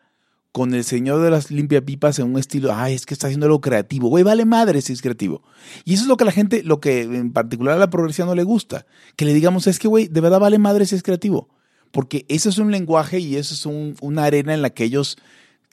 [0.55, 3.61] con el señor de las limpiapipas en un estilo, ay, es que está haciendo algo
[3.61, 5.43] creativo, güey, vale madre si es creativo.
[5.85, 8.29] Y eso es lo que a la gente, lo que en particular a la progresión
[8.29, 8.87] no le gusta,
[9.17, 11.49] que le digamos, es que, güey, de verdad vale madre si es creativo.
[11.91, 15.17] Porque ese es un lenguaje y eso es un- una arena en la que ellos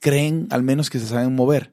[0.00, 1.72] creen al menos que se saben mover.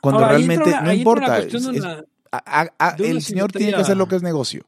[0.00, 1.38] Cuando Ahora, realmente una- no importa.
[1.40, 1.84] es- una- es-
[2.32, 4.64] a- el señor tiene que hacer lo que es negocio.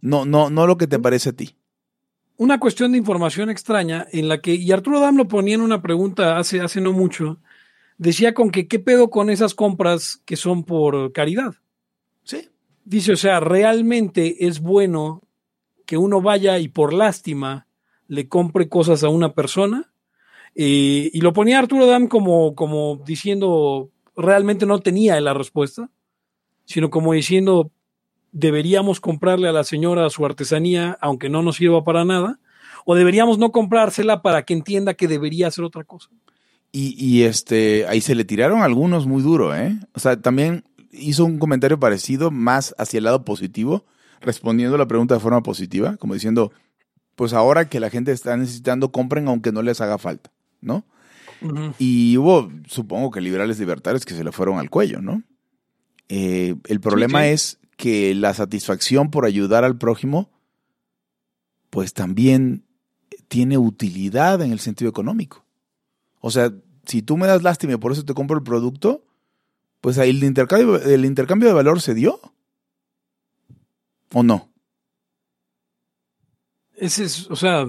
[0.00, 1.54] No, no, no lo que te parece a ti.
[2.36, 5.82] Una cuestión de información extraña en la que, y Arturo Dam lo ponía en una
[5.82, 7.38] pregunta hace, hace no mucho,
[7.98, 11.54] decía con que qué pedo con esas compras que son por caridad.
[12.24, 12.48] Sí.
[12.84, 15.22] Dice, o sea, realmente es bueno
[15.86, 17.66] que uno vaya y por lástima
[18.08, 19.92] le compre cosas a una persona.
[20.54, 25.90] Eh, y lo ponía Arturo Dam como, como diciendo, realmente no tenía la respuesta,
[26.64, 27.70] sino como diciendo,
[28.32, 32.40] deberíamos comprarle a la señora su artesanía, aunque no nos sirva para nada,
[32.84, 36.08] o deberíamos no comprársela para que entienda que debería hacer otra cosa.
[36.72, 39.78] Y, y este, ahí se le tiraron algunos muy duro, ¿eh?
[39.92, 43.84] O sea, también hizo un comentario parecido, más hacia el lado positivo,
[44.20, 46.52] respondiendo a la pregunta de forma positiva, como diciendo,
[47.14, 50.84] pues ahora que la gente está necesitando, compren aunque no les haga falta, ¿no?
[51.78, 55.24] Y hubo, supongo que liberales libertarios que se le fueron al cuello, ¿no?
[56.08, 57.28] Eh, el problema sí.
[57.28, 60.30] es que la satisfacción por ayudar al prójimo,
[61.70, 62.64] pues también
[63.28, 65.44] tiene utilidad en el sentido económico.
[66.20, 66.52] O sea,
[66.86, 69.04] si tú me das lástima y por eso te compro el producto,
[69.80, 72.20] pues ahí el intercambio, el intercambio de valor se dio.
[74.12, 74.52] ¿O no?
[76.76, 77.66] Ese es, o sea.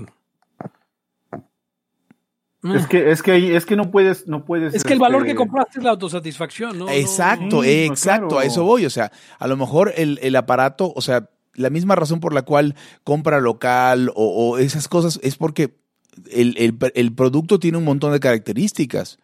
[2.63, 4.73] Es que, es que ahí, es que no puedes, no puedes.
[4.73, 6.89] Es que el valor este, que compraste es la autosatisfacción, ¿no?
[6.89, 8.86] Exacto, No, exacto, a eso voy.
[8.86, 12.43] O sea, a lo mejor el, el aparato, o sea, la misma razón por la
[12.43, 15.76] cual compra local o, o esas cosas es porque
[16.32, 19.19] el, el- el producto tiene un montón de características.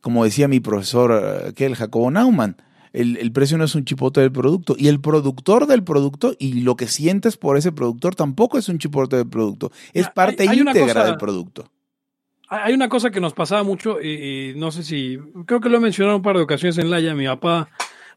[0.00, 1.12] Como decía mi profesor,
[1.46, 2.56] eh, que el Jacobo Naumann,
[2.92, 4.74] el, el precio no es un chipote del producto.
[4.78, 8.78] Y el productor del producto y lo que sientes por ese productor tampoco es un
[8.78, 9.70] chipote del producto.
[9.92, 11.70] Es parte hay íntegra cosa- del producto.
[12.52, 15.80] Hay una cosa que nos pasaba mucho, y, no sé si, creo que lo he
[15.80, 17.68] mencionado un par de ocasiones en Laia, mi papá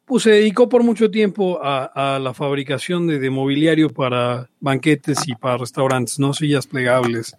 [0.06, 5.36] pues, se dedicó por mucho tiempo a, la fabricación de, de mobiliario para banquetes y
[5.36, 6.34] para restaurantes, ¿no?
[6.34, 7.38] Sillas plegables,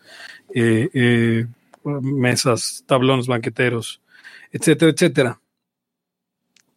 [0.54, 1.46] eh, eh,
[1.84, 4.00] mesas, tablones banqueteros,
[4.52, 5.40] etcétera, etcétera.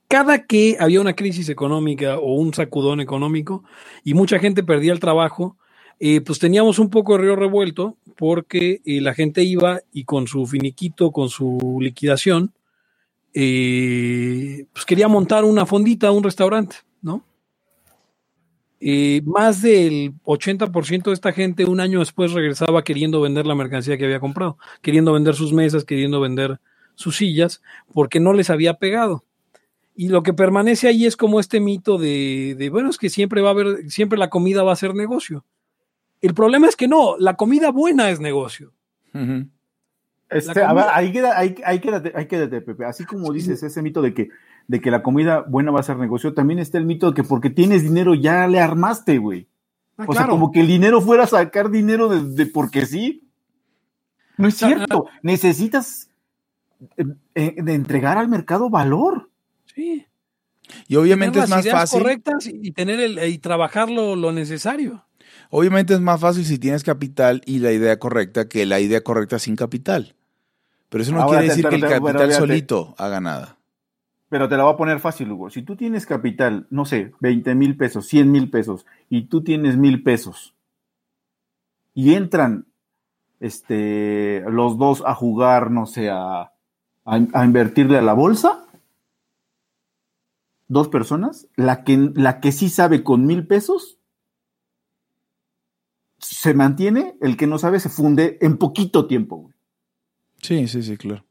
[0.07, 3.63] Cada que había una crisis económica o un sacudón económico
[4.03, 5.57] y mucha gente perdía el trabajo,
[5.99, 10.27] eh, pues teníamos un poco de río revuelto porque eh, la gente iba y con
[10.27, 12.53] su finiquito, con su liquidación,
[13.33, 17.23] eh, pues quería montar una fondita, un restaurante, ¿no?
[18.79, 23.97] Eh, más del 80% de esta gente un año después regresaba queriendo vender la mercancía
[23.97, 26.59] que había comprado, queriendo vender sus mesas, queriendo vender
[26.95, 27.61] sus sillas,
[27.93, 29.23] porque no les había pegado.
[29.95, 33.41] Y lo que permanece ahí es como este mito de, de, bueno, es que siempre
[33.41, 35.43] va a haber, siempre la comida va a ser negocio.
[36.21, 38.73] El problema es que no, la comida buena es negocio.
[40.29, 42.85] Este, a ver, ahí, queda, ahí, ahí quédate, ahí quédate, Pepe.
[42.85, 44.29] Así como dices ese mito de que,
[44.67, 47.23] de que la comida buena va a ser negocio, también está el mito de que
[47.23, 49.47] porque tienes dinero ya le armaste, güey.
[49.97, 53.23] Ah, O sea, como que el dinero fuera a sacar dinero de, de porque sí.
[54.37, 55.07] No es cierto.
[55.23, 56.09] Necesitas
[56.97, 59.31] eh, eh, de entregar al mercado valor.
[59.73, 60.05] Sí.
[60.87, 61.99] Y obviamente Tener es las más ideas fácil.
[62.01, 65.05] correctas y tener el, y trabajar lo, lo necesario.
[65.49, 69.39] Obviamente es más fácil si tienes capital y la idea correcta que la idea correcta
[69.39, 70.15] sin capital.
[70.89, 73.57] Pero eso no Ahora, quiere decir pero que el capital pero solito haga nada.
[74.29, 75.49] Pero te la voy a poner fácil, Hugo.
[75.49, 79.77] Si tú tienes capital, no sé, 20 mil pesos, 100 mil pesos, y tú tienes
[79.77, 80.53] mil pesos,
[81.93, 82.65] y entran
[83.39, 86.51] este, los dos a jugar, no sé, a, a,
[87.05, 88.65] a invertirle a la bolsa,
[90.67, 93.96] dos personas, la que, la que sí sabe con mil pesos,
[96.27, 99.53] se mantiene, el que no sabe se funde en poquito tiempo, güey.
[100.41, 101.25] Sí, sí, sí, claro.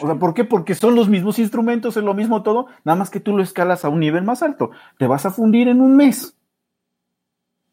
[0.00, 0.44] O sea, ¿por qué?
[0.44, 3.84] Porque son los mismos instrumentos, es lo mismo todo, nada más que tú lo escalas
[3.84, 4.70] a un nivel más alto.
[4.98, 6.36] Te vas a fundir en un mes.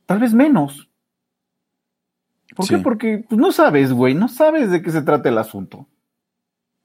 [0.06, 0.90] Tal vez menos.
[2.56, 2.76] ¿Por Sí.
[2.76, 2.82] qué?
[2.82, 5.88] Porque pues, no sabes, güey, no sabes de qué se trata el asunto.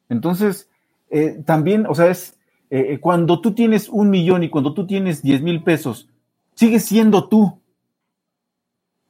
[0.08, 0.68] Entonces,
[1.10, 2.38] eh, también, o sea, es
[2.70, 6.08] eh, eh, cuando tú tienes un millón y cuando tú tienes 10 mil pesos,
[6.54, 7.60] sigues siendo tú.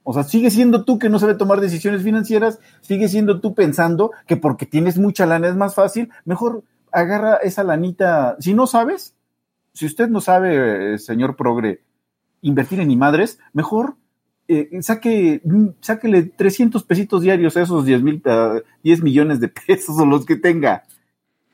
[0.07, 4.13] O sea, sigue siendo tú que no sabe tomar decisiones financieras, sigue siendo tú pensando
[4.27, 6.63] que porque tienes mucha lana es más fácil, mejor
[6.93, 8.37] agarra esa lanita.
[8.39, 9.15] Si no sabes,
[9.73, 11.81] si usted no sabe, eh, señor Progre,
[12.43, 13.97] invertir en ni madres, mejor
[14.47, 19.49] eh, saque, mm, sáquele 300 pesitos diarios a esos 10 mil, ah, 10 millones de
[19.49, 20.83] pesos o los que tenga.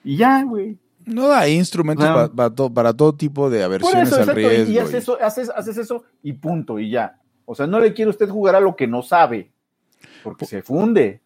[0.02, 0.76] Y ya, güey.
[1.06, 2.30] No hay instrumentos Claro.
[2.30, 4.72] pa- pa to- para todo tipo de aversiones eso, al exacto, y- riesgo.
[4.72, 7.16] y haces eso, haces, haces eso y punto, y ya.
[7.50, 9.50] O sea, no le quiere usted jugar a lo que no sabe,
[10.22, 11.20] porque se funde.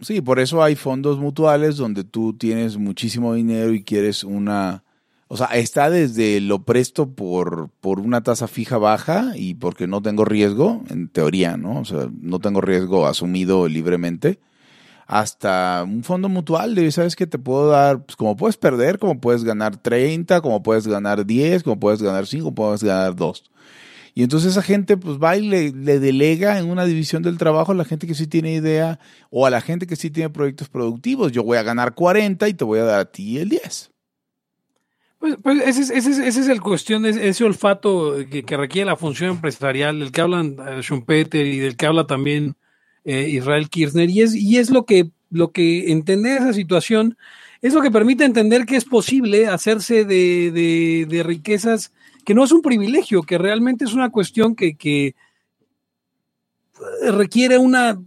[0.00, 4.84] Sí, por eso hay fondos mutuales donde tú tienes muchísimo dinero y quieres una...
[5.28, 10.02] O sea, está desde lo presto por, por una tasa fija baja y porque no
[10.02, 11.80] tengo riesgo, en teoría, ¿no?
[11.80, 14.40] O sea, no tengo riesgo asumido libremente,
[15.06, 19.22] hasta un fondo mutual de, ¿sabes que Te puedo dar, pues como puedes perder, como
[19.22, 23.51] puedes ganar 30, como puedes ganar 10, como puedes ganar 5, como puedes ganar 2.
[24.14, 27.72] Y entonces esa gente pues va y le, le, delega en una división del trabajo
[27.72, 28.98] a la gente que sí tiene idea
[29.30, 31.32] o a la gente que sí tiene proyectos productivos.
[31.32, 33.90] Yo voy a ganar 40 y te voy a dar a ti el 10.
[35.18, 38.96] Pues, pues ese, es, ese, es, ese es el cuestión, ese olfato que, requiere la
[38.96, 42.56] función empresarial, del que hablan uh, Schumpeter y del que habla también
[43.04, 44.10] eh, Israel Kirchner.
[44.10, 47.16] Y es, y es lo que, lo que entender esa situación
[47.62, 51.92] es lo que permite entender que es posible hacerse de, de riquezas
[52.24, 55.14] que no es un privilegio, que realmente es una cuestión que, que
[57.10, 58.00] requiere una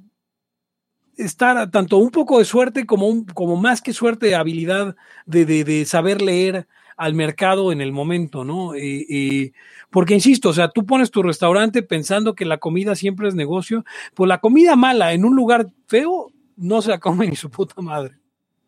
[1.18, 5.46] estar tanto un poco de suerte como, un, como más que suerte, de habilidad de,
[5.46, 8.74] de, de, saber leer al mercado en el momento, ¿no?
[8.74, 9.52] Eh, eh,
[9.90, 13.86] porque insisto, o sea, tú pones tu restaurante pensando que la comida siempre es negocio,
[14.14, 17.82] pues la comida mala en un lugar feo no se la come ni su puta
[17.82, 18.16] madre.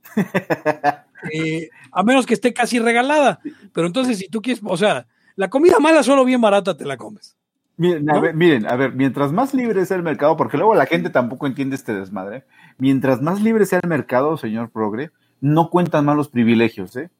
[1.33, 3.39] eh, a menos que esté casi regalada.
[3.73, 6.97] Pero entonces, si tú quieres, o sea, la comida mala solo bien barata te la
[6.97, 7.37] comes.
[7.77, 8.15] Miren, ¿no?
[8.15, 11.11] a ver, miren, a ver, mientras más libre sea el mercado, porque luego la gente
[11.11, 12.43] tampoco entiende este desmadre,
[12.79, 17.11] mientras más libre sea el mercado, señor Progre, no cuentan más los privilegios, ¿eh?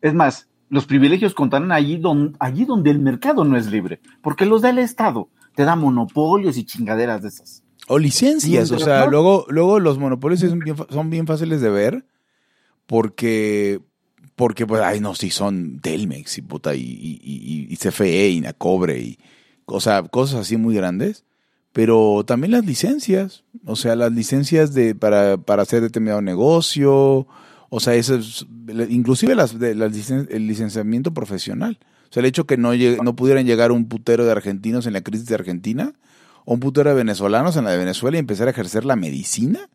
[0.00, 4.46] Es más, los privilegios contarán allí, don, allí donde el mercado no es libre, porque
[4.46, 7.64] los da el Estado, te da monopolios y chingaderas de esas.
[7.88, 12.06] O licencias, o sea, luego, luego los monopolios son bien, son bien fáciles de ver,
[12.86, 13.80] porque
[14.40, 18.40] porque pues, ay, no, sí, son Telmex y puta, y, y, y, y CFE y
[18.40, 19.18] Nacobre y
[19.66, 21.24] o sea, cosas así muy grandes,
[21.74, 27.26] pero también las licencias, o sea, las licencias de, para, para hacer determinado negocio,
[27.68, 28.46] o sea, eso es,
[28.88, 31.78] inclusive las, de, las licen, el licenciamiento profesional.
[32.08, 35.02] O sea, el hecho que no, no pudieran llegar un putero de argentinos en la
[35.02, 35.92] crisis de Argentina,
[36.46, 39.68] o un putero de venezolanos en la de Venezuela y empezar a ejercer la medicina.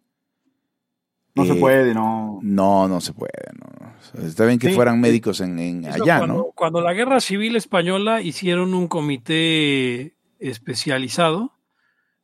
[1.36, 2.40] No eh, se puede, no.
[2.42, 3.75] No, no se puede, no.
[4.24, 6.44] Está bien que sí, fueran médicos en, en allá, cuando, ¿no?
[6.56, 11.52] Cuando la guerra civil española hicieron un comité especializado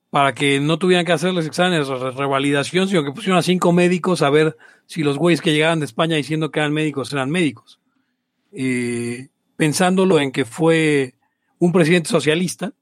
[0.10, 4.22] para que no tuvieran que hacerles exámenes de revalidación, sino que pusieron a cinco médicos
[4.22, 7.80] a ver si los güeyes que llegaban de España diciendo que eran médicos eran médicos.
[8.52, 11.16] Eh, pensándolo en que fue
[11.60, 12.74] un presidente socialista.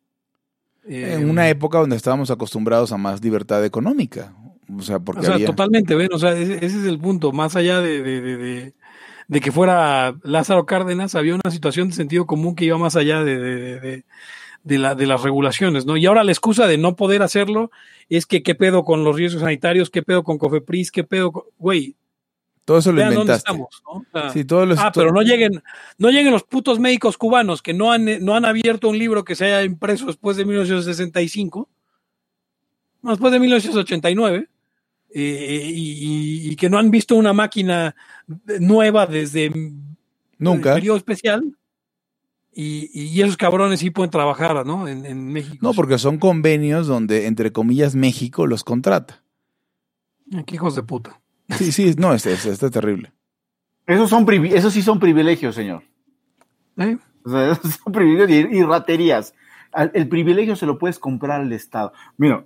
[0.88, 4.34] Eh, en una época donde estábamos acostumbrados a más libertad económica.
[4.76, 5.46] O sea, porque o sea había...
[5.46, 7.32] totalmente, ven, o sea, ese, ese, es el punto.
[7.32, 8.74] Más allá de, de, de, de,
[9.30, 14.04] que fuera Lázaro Cárdenas, había una situación de sentido común que iba más allá de,
[14.64, 15.98] la, de las regulaciones, ¿no?
[15.98, 17.70] Y ahora la excusa de no poder hacerlo
[18.10, 21.44] es que qué pedo con los riesgos sanitarios, qué pedo con Cofepris, qué pedo con...
[21.60, 21.96] Güey,
[22.66, 23.50] todo eso lo inventaste.
[23.50, 23.92] Estamos, ¿no?
[24.00, 25.64] o sea, sí, todo lo ah, pero no lleguen,
[25.98, 29.36] no lleguen los putos médicos cubanos que no han, no han abierto un libro que
[29.36, 31.68] se haya impreso después de 1965,
[33.02, 34.50] no, después de 1989,
[35.12, 37.96] eh, y, y, que no han visto una máquina
[38.60, 39.52] nueva desde
[40.38, 41.56] nunca el periodo especial.
[42.54, 44.88] Y, y, esos cabrones sí pueden trabajar, ¿no?
[44.88, 45.58] En, en, México.
[45.62, 49.24] No, porque son convenios donde, entre comillas, México los contrata.
[50.46, 51.22] Qué hijos de puta.
[51.58, 53.12] Sí, sí, no, este, este está terrible.
[53.88, 55.84] Esos, son esos sí son privilegios, señor.
[56.78, 56.98] ¿Eh?
[57.24, 59.34] O sea, esos son privilegios y, y raterías
[59.94, 61.94] el privilegio se lo puedes comprar al Estado.
[62.18, 62.46] Mira,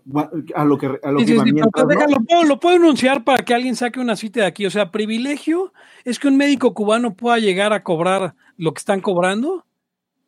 [0.55, 2.15] a lo que, a lo sí, que sí, iba sí, mientras, deja, ¿no?
[2.15, 4.65] lo, puedo, lo, puedo, enunciar para que alguien saque una cita de aquí.
[4.65, 9.01] O sea, privilegio es que un médico cubano pueda llegar a cobrar lo que están
[9.01, 9.65] cobrando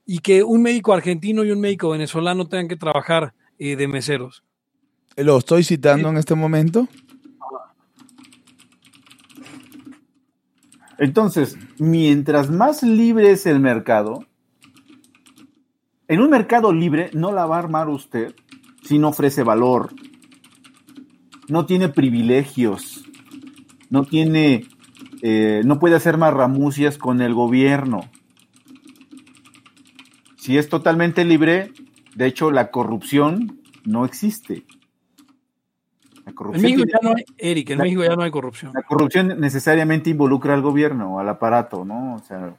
[0.06, 4.44] y que un médico argentino y un médico venezolano tengan que trabajar eh, de meseros.
[5.18, 6.14] ¿Lo estoy citando sí.
[6.14, 6.88] en este momento?
[10.98, 14.26] Entonces, mientras más libre es el mercado,
[16.08, 18.36] en un mercado libre no la va a armar usted
[18.84, 19.94] si no ofrece valor,
[21.48, 23.04] no tiene privilegios,
[23.90, 24.68] no tiene,
[25.22, 28.02] eh, no puede hacer marramucias con el gobierno.
[30.38, 31.72] Si es totalmente libre,
[32.16, 34.66] de hecho la corrupción no existe.
[36.26, 38.72] La corrupción en México ya no hay, Eric, en la, México ya no hay corrupción.
[38.74, 42.16] La corrupción necesariamente involucra al gobierno, al aparato, ¿no?
[42.16, 42.56] O sea,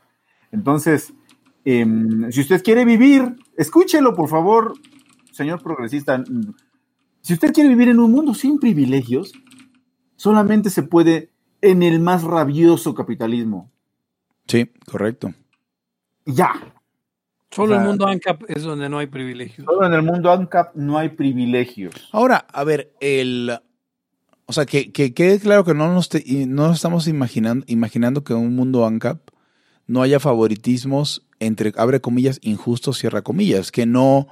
[0.53, 1.13] entonces,
[1.69, 1.85] eh,
[2.31, 4.75] si usted quiere vivir, escúchelo, por favor,
[5.33, 6.23] señor progresista.
[7.23, 9.33] Si usted quiere vivir en un mundo sin privilegios,
[10.15, 13.73] solamente se puede en el más rabioso capitalismo.
[14.47, 15.35] Sí, correcto.
[16.25, 16.53] Ya.
[17.51, 19.65] Solo o sea, el mundo ANCAP es donde no hay privilegios.
[19.65, 21.95] Solo en el mundo ANCAP no hay privilegios.
[22.13, 23.59] Ahora, a ver, el.
[24.45, 28.35] O sea, que, que quede claro que no nos, te, no estamos imaginando, imaginando que
[28.35, 29.31] en un mundo ANCAP
[29.89, 34.29] no haya favoritismos entre, abre comillas, injustos, cierra comillas, que no,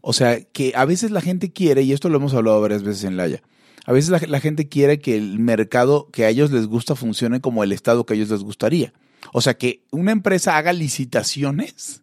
[0.00, 3.04] o sea, que a veces la gente quiere, y esto lo hemos hablado varias veces
[3.04, 3.42] en Laya,
[3.86, 7.62] a veces la, gente quiere que el mercado que a ellos les gusta funcione como
[7.62, 8.94] el Estado que a ellos les gustaría.
[9.32, 12.02] O sea, que una empresa haga licitaciones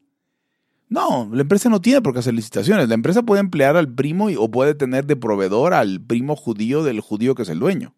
[0.89, 2.87] No, la empresa no tiene por qué hacer licitaciones.
[2.87, 6.99] La empresa puede emplear al primo o puede tener de proveedor al primo judío del
[6.99, 7.95] judío que es el dueño.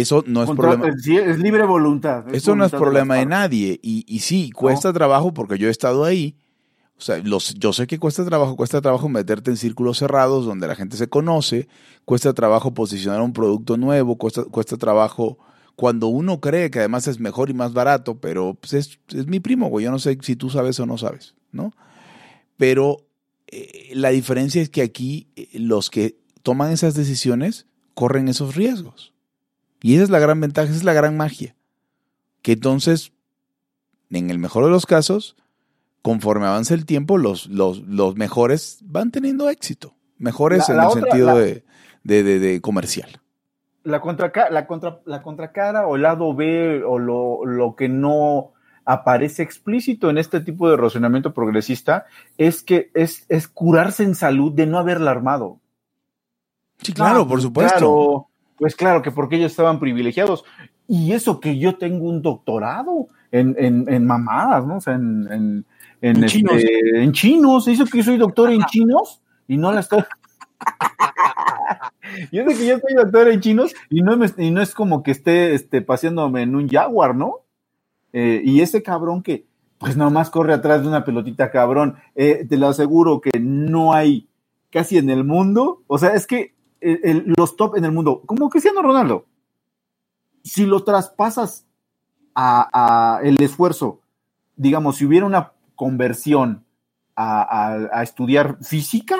[0.00, 0.96] Eso no es Contra- problema.
[0.98, 2.24] sí, es libre voluntad.
[2.34, 3.80] Eso no es problema de nadie.
[3.82, 6.36] Y, y sí, cuesta trabajo porque yo he estado ahí.
[6.96, 10.66] O sea, los, yo sé que cuesta trabajo, cuesta trabajo meterte en círculos cerrados donde
[10.66, 11.68] la gente se conoce,
[12.04, 15.38] cuesta trabajo posicionar un producto nuevo, cuesta, cuesta trabajo
[15.76, 19.38] cuando uno cree que además es mejor y más barato, pero pues, es, es mi
[19.38, 19.84] primo, güey.
[19.84, 21.72] Yo no sé si tú sabes o no sabes, ¿no?
[22.56, 23.06] Pero
[23.46, 29.12] eh, la diferencia es que aquí eh, los que toman esas decisiones corren esos riesgos.
[29.80, 31.54] Y esa es la gran ventaja, esa es la gran magia.
[32.42, 33.12] Que entonces,
[34.10, 35.36] en el mejor de los casos,
[36.02, 39.94] conforme avanza el tiempo, los, los, los mejores van teniendo éxito.
[40.18, 41.64] Mejores La- en la el otra- sentido la- de,
[42.04, 43.20] de, de- de comercial.
[43.84, 48.52] La, contraca- la, contra, la contracara o el lado B o lo, lo que no
[48.84, 52.06] aparece explícito en este tipo de razonamiento progresista
[52.36, 55.60] es que es, es curarse en salud de no haberla armado.
[56.82, 57.72] Sí, claro, Ah, por pues supuesto.
[57.78, 60.44] Claro, pues claro, que porque ellos estaban privilegiados.
[60.86, 64.76] Y eso que yo tengo un doctorado en, en, en mamadas, ¿no?
[64.76, 65.66] O sea, en, en,
[66.00, 66.62] en, En este, chinos.
[66.94, 67.68] en chinos.
[67.68, 70.02] Eso que yo soy doctor en chinos y no la estoy.
[72.32, 75.02] yo sé que yo soy doctor en chinos y no, me- y no es como
[75.02, 77.40] que esté este, paseándome en un jaguar, ¿no?
[78.12, 79.46] Eh, y ese cabrón que,
[79.78, 84.28] pues nomás corre atrás de una pelotita cabrón, eh, te lo aseguro que no hay
[84.70, 85.82] casi en el mundo.
[85.86, 89.26] O sea, es que los top en el mundo, como Cristiano Ronaldo,
[90.42, 91.66] si lo traspasas
[92.34, 94.00] a, el esfuerzo,
[94.56, 96.64] digamos, si hubiera una conversión
[97.16, 99.16] a estudiar física,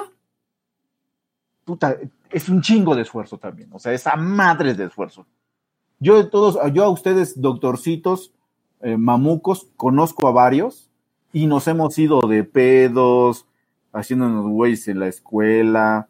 [1.65, 1.97] puta,
[2.31, 3.71] es un chingo de esfuerzo también.
[3.73, 5.27] O sea, esa madre de esfuerzo.
[5.99, 8.33] Yo de todos, yo a ustedes, doctorcitos,
[8.81, 10.89] eh, mamucos, conozco a varios
[11.33, 13.47] y nos hemos ido de pedos,
[13.93, 16.08] haciéndonos güeyes en la escuela.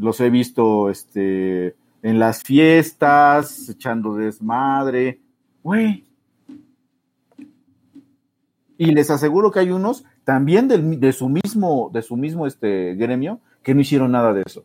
[0.00, 5.20] Los he visto este, en las fiestas, echando desmadre.
[5.62, 6.04] Güey.
[8.78, 12.94] Y les aseguro que hay unos también del- de su mismo, de su mismo este,
[12.94, 14.64] gremio que no hicieron nada de eso.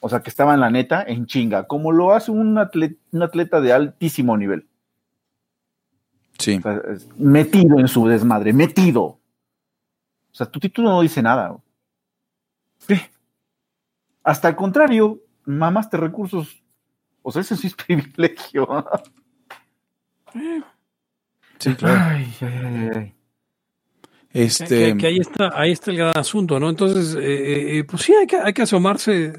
[0.00, 3.60] O sea, que estaban la neta en chinga, como lo hace un atleta, un atleta
[3.60, 4.66] de altísimo nivel.
[6.38, 6.56] Sí.
[6.56, 6.80] O sea,
[7.18, 9.02] metido en su desmadre, metido.
[9.02, 9.18] O
[10.32, 11.54] sea, tu título no dice nada.
[12.78, 12.94] Sí.
[14.24, 16.62] Hasta el contrario, mamaste recursos.
[17.22, 18.66] O sea, ese sí es privilegio.
[21.58, 22.00] Sí, claro.
[22.16, 23.14] Ay, ay, ay, ay.
[24.32, 26.70] Que, Este, que- que ahí está, ahí está el gran asunto, ¿no?
[26.70, 29.32] Entonces, eh, eh, pues sí, hay que, hay que asomarse.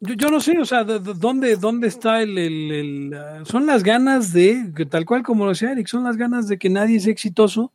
[0.00, 3.42] Yo, yo no sé, o sea, de- de- ¿dónde, dónde está el, el- el, ah,
[3.44, 6.70] Son las ganas de, tal cual como lo decía Eric, son las ganas de que
[6.70, 7.72] nadie sea exitoso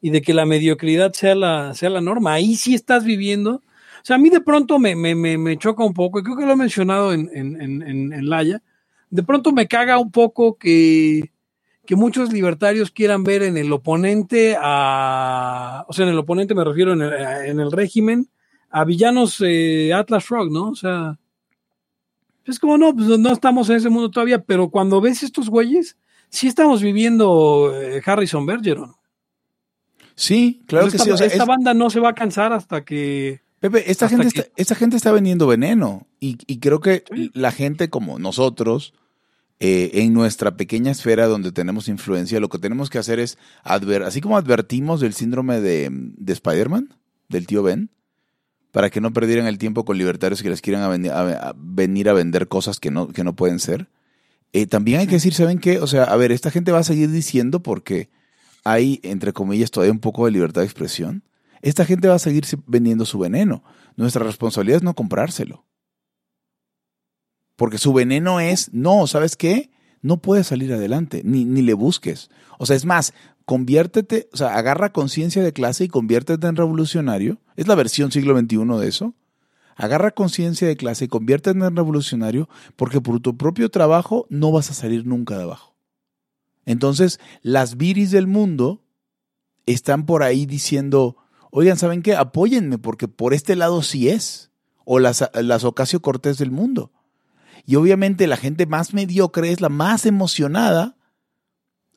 [0.00, 2.34] y de que la mediocridad sea la, sea la norma.
[2.34, 3.62] Ahí sí estás viviendo.
[4.08, 6.34] O sea, a mí de pronto me, me, me, me choca un poco, y creo
[6.34, 8.62] que lo he mencionado en, en, en, en, en Laia,
[9.10, 11.30] de pronto me caga un poco que,
[11.84, 16.64] que muchos libertarios quieran ver en el oponente a, o sea, en el oponente me
[16.64, 18.30] refiero en el, en el régimen,
[18.70, 20.70] a villanos eh, Atlas Rock, ¿no?
[20.70, 21.18] O sea,
[22.46, 25.98] es como, no, pues no estamos en ese mundo todavía, pero cuando ves estos güeyes,
[26.30, 28.94] sí estamos viviendo eh, Harrison Bergeron.
[30.14, 31.10] sí, claro Pues que esta, sí.
[31.10, 33.46] o sea, esta es- banda no se va a cansar hasta que...
[33.60, 37.30] Pepe, esta gente, que- está, esta gente está vendiendo veneno y, y creo que Sí.
[37.34, 38.94] la gente como nosotros,
[39.60, 44.04] eh, en nuestra pequeña esfera donde tenemos influencia, lo que tenemos que hacer es, adver
[44.04, 46.94] así como advertimos del síndrome de, de Spider-Man,
[47.28, 47.90] del tío Ben,
[48.70, 51.54] para que no perdieran el tiempo con libertarios que les quieran a venir, a- a
[51.56, 53.88] venir a vender cosas que no, que no pueden ser.
[54.52, 55.80] Eh, también hay que decir, ¿saben qué?
[55.80, 58.08] O sea, a ver, esta gente va a seguir diciendo porque
[58.64, 61.22] hay, entre comillas, todavía un poco de libertad de expresión.
[61.62, 63.62] Esta gente va a seguir vendiendo su veneno.
[63.96, 65.64] Nuestra responsabilidad es no comprárselo.
[67.56, 69.70] Porque su veneno es, no, ¿sabes qué?
[70.00, 72.30] No puedes salir adelante, ni, ni le busques.
[72.58, 73.12] O sea, es más,
[73.44, 77.40] conviértete, o sea, agarra conciencia de clase y conviértete en revolucionario.
[77.56, 79.14] Es la versión siglo XXI de eso.
[79.74, 84.70] Agarra conciencia de clase y conviértete en revolucionario porque por tu propio trabajo no vas
[84.70, 85.74] a salir nunca de abajo.
[86.66, 88.84] Entonces, las viris del mundo
[89.64, 91.16] están por ahí diciendo,
[91.50, 92.14] oigan, ¿saben qué?
[92.14, 94.50] Apóyenme porque por este lado sí es.
[94.84, 96.92] O las, las Ocasio Cortés del mundo.
[97.66, 100.96] Y obviamente la gente más mediocre es la más emocionada.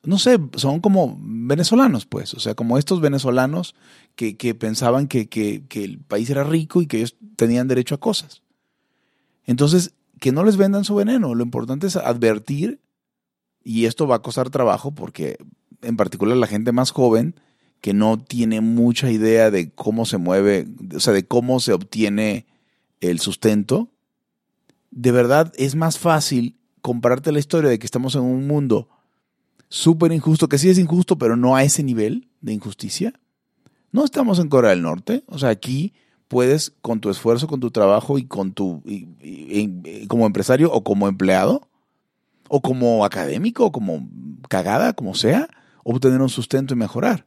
[0.02, 2.34] No sé, son como venezolanos, pues.
[2.34, 3.74] O sea, como estos venezolanos
[4.14, 7.94] que, que pensaban que, que, que el país era rico y que ellos tenían derecho
[7.94, 8.42] a cosas.
[9.46, 11.34] Entonces, que no les vendan su veneno.
[11.34, 12.82] Lo importante es advertir,
[13.64, 15.38] y esto va a costar trabajo porque
[15.82, 17.34] en particular la gente más joven
[17.82, 22.46] que no tiene mucha idea de cómo se mueve, o sea, de cómo se obtiene
[23.00, 23.90] el sustento,
[24.92, 28.88] de verdad es más fácil comprarte la historia de que estamos en un mundo
[29.68, 33.14] súper injusto, que sí es injusto, pero no a ese nivel de injusticia.
[33.90, 35.92] No estamos en Corea del Norte, o sea, aquí
[36.28, 38.80] puedes con tu esfuerzo, con tu trabajo y con tu
[40.06, 41.68] como empresario o como empleado
[42.48, 44.08] o como académico o como
[44.48, 45.48] cagada, como sea,
[45.82, 47.26] obtener un sustento y mejorar.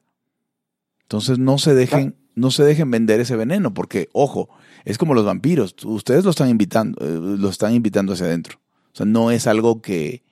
[1.05, 4.49] Entonces no se dejen no se dejen vender ese veneno porque ojo,
[4.83, 8.59] es como los vampiros, ustedes lo están invitando, eh, lo están invitando hacia adentro.
[8.93, 10.23] O sea, no es algo que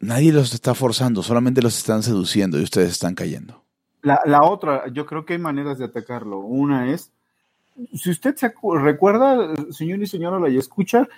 [0.00, 3.62] nadie los está forzando, solamente los están seduciendo y ustedes están cayendo.
[4.02, 6.40] La, la otra, yo creo que hay maneras de atacarlo.
[6.40, 7.12] Una es,
[7.94, 11.08] si usted se recuerda, señor y señora, la escucha,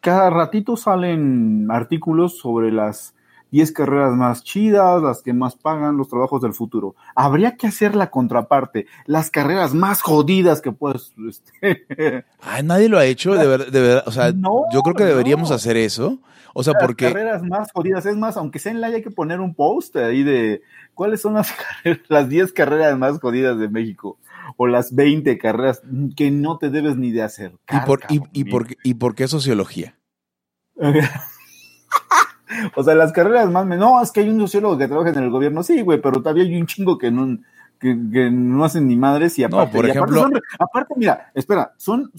[0.00, 3.14] cada ratito salen artículos sobre las
[3.50, 6.94] 10 carreras más chidas, las que más pagan, los trabajos del futuro.
[7.14, 11.14] Habría que hacer la contraparte, las carreras más jodidas que puedes.
[11.28, 14.94] este, Ay, nadie lo ha hecho, de verdad, de verdad, o sea, No, yo creo
[14.94, 15.56] que deberíamos no.
[15.56, 16.18] hacer eso.
[16.58, 18.06] O sea, las porque carreras más jodidas.
[18.06, 20.62] Es más, aunque sea en la hay que poner un post ahí de
[20.94, 21.52] cuáles son las
[21.84, 24.18] carreras, las 10 carreras más jodidas de México.
[24.56, 25.82] O las 20 carreras
[26.16, 27.52] que no te debes ni de hacer.
[27.70, 29.98] ¿Y por, y, y por, ¿Y por qué sociología?
[32.74, 33.66] o sea, las carreras más.
[33.66, 35.62] me- No, es que hay un sociólogo que trabaja en el gobierno.
[35.62, 37.38] Sí, güey, pero todavía hay un chingo que no.
[37.78, 40.94] Que, que no hacen ni madres y No, aparte, por y aparte ejemplo- son- aparte,
[40.96, 42.10] mira, espera, son,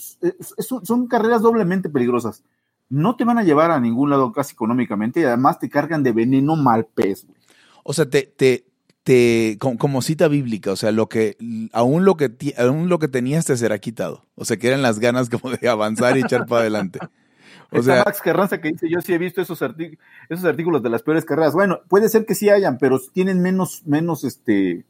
[0.59, 2.43] son, son carreras doblemente peligrosas.
[2.89, 6.11] No te van a llevar a ningún lado casi económicamente y además te cargan de
[6.11, 7.37] veneno mal pez, güey.
[7.83, 8.65] O sea, te, te,
[9.03, 11.37] te, como, como cita bíblica, o sea, lo que,
[11.73, 14.25] aún lo que, aún lo que tenías te será quitado.
[14.35, 16.99] O sea, que eran las ganas como de avanzar y echar para adelante.
[17.71, 19.97] O Está sea, Max Carranza que dice, yo sí he visto esos, arti-
[20.29, 21.53] esos artículos de las peores carreras.
[21.53, 24.85] Bueno, puede ser que sí hayan, pero tienen menos, menos, este,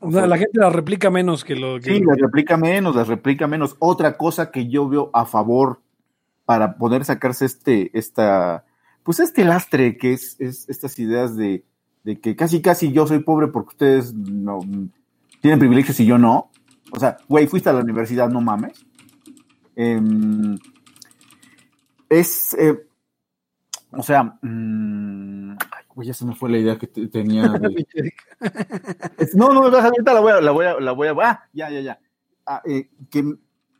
[0.00, 1.94] O sea, la gente la replica menos que lo que.
[1.96, 3.76] sí, las replica menos, las replica menos.
[3.80, 5.80] Otra cosa que yo veo a favor
[6.44, 8.64] para poder sacarse este, esta,
[9.02, 11.64] pues este lastre que es, es estas ideas de,
[12.04, 14.60] de que casi, casi yo soy pobre porque ustedes no
[15.40, 16.50] tienen privilegios y yo no.
[16.92, 18.84] O sea, güey, fuiste a la universidad, no mames.
[19.76, 20.58] Em,
[22.10, 22.86] es, eh,
[23.92, 27.48] o sea, mm, ay, güey, ya se me fue la idea que te- tenía.
[27.48, 27.86] de-
[29.18, 31.70] es- no, no, ahorita la voy a, la voy a, la voy a, ah, ya,
[31.70, 32.00] ya, ya.
[32.46, 33.24] Ah, eh, que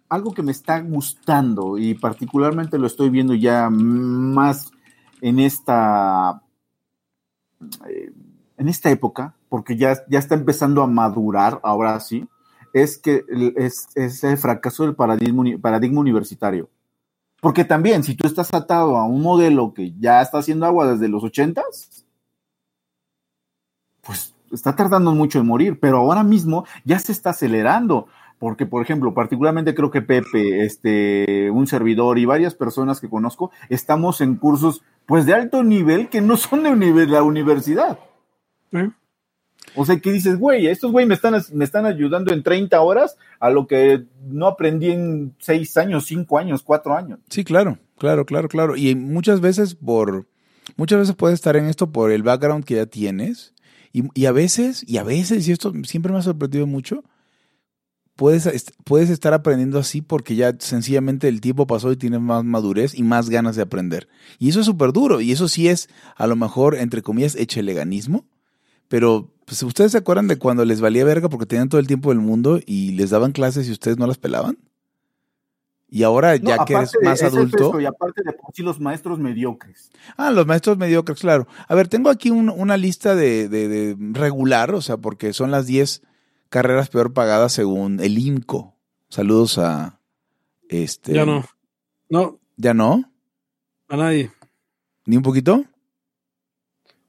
[0.08, 4.70] algo que me está gustando y particularmente lo estoy viendo ya más
[5.20, 6.42] en esta,
[7.88, 8.12] eh,
[8.56, 12.28] en esta época, porque ya, ya está empezando a madurar, ahora sí,
[12.72, 16.68] es que el- es, es el fracaso del paradigma, paradigma universitario.
[17.40, 21.08] Porque también, si tú estás atado a un modelo que ya está haciendo agua desde
[21.08, 22.04] los ochentas,
[24.02, 28.08] pues está tardando mucho en morir, pero ahora mismo ya se está acelerando.
[28.38, 33.50] Porque, por ejemplo, particularmente creo que Pepe, este, un servidor y varias personas que conozco,
[33.68, 37.98] estamos en cursos, pues, de alto nivel que no son de la universidad.
[38.72, 38.90] ¿Eh?
[39.74, 43.16] O sea, que dices, güey, estos güey me están, me están ayudando en 30 horas
[43.38, 47.18] a lo que no aprendí en 6 años, 5 años, 4 años.
[47.28, 48.76] sí, claro, claro, claro, claro.
[48.76, 50.26] Y muchas veces por,
[50.76, 53.54] muchas veces puedes estar en esto por el background que ya tienes.
[53.92, 57.04] Y, y a veces, y a veces, y esto siempre me ha sorprendido mucho,
[58.20, 62.94] puedes, puedes estar aprendiendo así porque ya sencillamente el tiempo pasó y tienes más madurez
[62.94, 64.08] y más ganas de aprender.
[64.38, 65.22] Y eso es súper duro.
[65.22, 68.26] Y eso sí es, a lo mejor, entre comillas, echeleganismo.
[68.88, 72.10] Pero, pues, ¿ustedes se acuerdan de cuando les valía verga porque tenían todo el tiempo
[72.10, 74.58] del mundo y les daban clases y ustedes no las pelaban?
[75.88, 77.80] Y ahora, No, ya que eres más adulto.
[77.80, 79.90] y aparte de por sí los maestros mediocres.
[80.16, 81.48] Ah, los maestros mediocres, claro.
[81.66, 85.50] A ver, tengo aquí un- una lista de, de- de regular, o sea, porque son
[85.50, 86.02] las 10
[86.48, 88.76] carreras peor pagadas según el IMCO.
[89.08, 89.98] Saludos a
[90.68, 91.12] este.
[91.12, 91.44] Ya no.
[92.08, 93.10] No, ¿Ya no?
[93.88, 94.30] a nadie.
[95.06, 95.64] ¿Ni un poquito?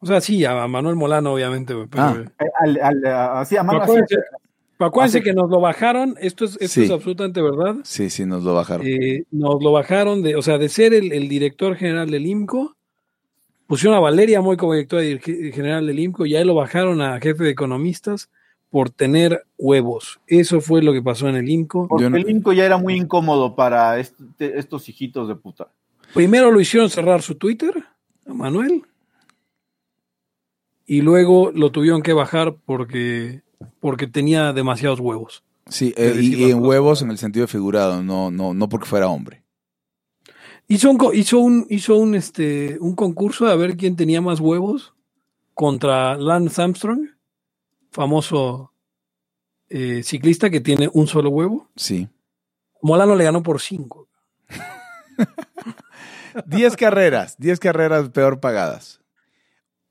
[0.01, 2.15] O sea, sí, a Manuel Molano, obviamente, pero, Ah.
[2.39, 4.15] eh, al- al- así, a así- acuérdense,
[4.77, 6.83] pero acuérdense Así- que nos lo bajaron, esto es, esto Sí.
[6.85, 7.75] es absolutamente verdad.
[7.83, 8.85] Sí, sí, nos lo bajaron.
[8.87, 12.75] Eh, nos lo bajaron de, o sea, de ser el, el director general del IMCO,
[13.67, 15.21] pusieron a Valeria Moy como directora dir-
[15.53, 18.29] general del IMCO, y ahí lo bajaron a jefe de economistas
[18.71, 20.19] por tener huevos.
[20.27, 21.87] Eso fue lo que pasó en el IMCO.
[21.87, 25.67] porque no- el Inco ya era muy incómodo para este- estos hijitos de puta.
[26.13, 27.83] Primero lo hicieron cerrar su Twitter,
[28.25, 28.81] a Manuel,
[30.91, 33.43] y luego lo tuvieron que bajar porque,
[33.79, 35.41] porque tenía demasiados huevos.
[35.67, 36.67] Sí, de eh, y, en cosas.
[36.67, 39.41] huevos en el sentido figurado, no, no, no porque fuera hombre.
[40.67, 44.93] Hizo un, hizo un, hizo un, este, un concurso a ver quién tenía más huevos
[45.53, 47.07] contra Lance Armstrong
[47.89, 48.73] famoso
[49.69, 51.69] eh, ciclista que tiene un solo huevo.
[51.77, 52.09] Sí.
[52.81, 54.09] Molano le ganó por cinco.
[56.47, 59.00] 10 carreras, 10 carreras peor pagadas.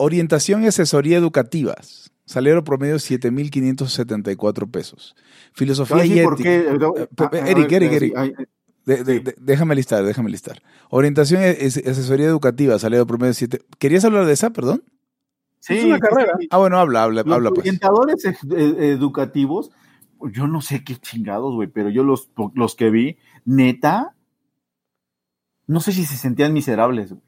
[0.03, 2.11] Orientación y asesoría educativas.
[2.25, 5.15] Salario promedio 7.574 pesos.
[5.53, 6.51] Filosofía y por ética.
[6.55, 8.49] Eh, Eric, Eric, Eric.
[8.87, 10.63] De- de- de- déjame listar, déjame listar.
[10.89, 13.61] Orientación y es- asesoría educativa, salario promedio 7.
[13.79, 14.83] ¿Querías hablar de esa, perdón?
[15.59, 16.33] Sí, Es una carrera.
[16.41, 16.49] sí.
[16.51, 17.61] Ah, bueno, habla, habla, Los habla pues.
[17.61, 19.71] orientadores ed- educativos,
[20.33, 24.15] yo no sé qué chingados, güey, pero yo los, los que vi, neta,
[25.67, 27.23] no sé si se sentían miserables, güey.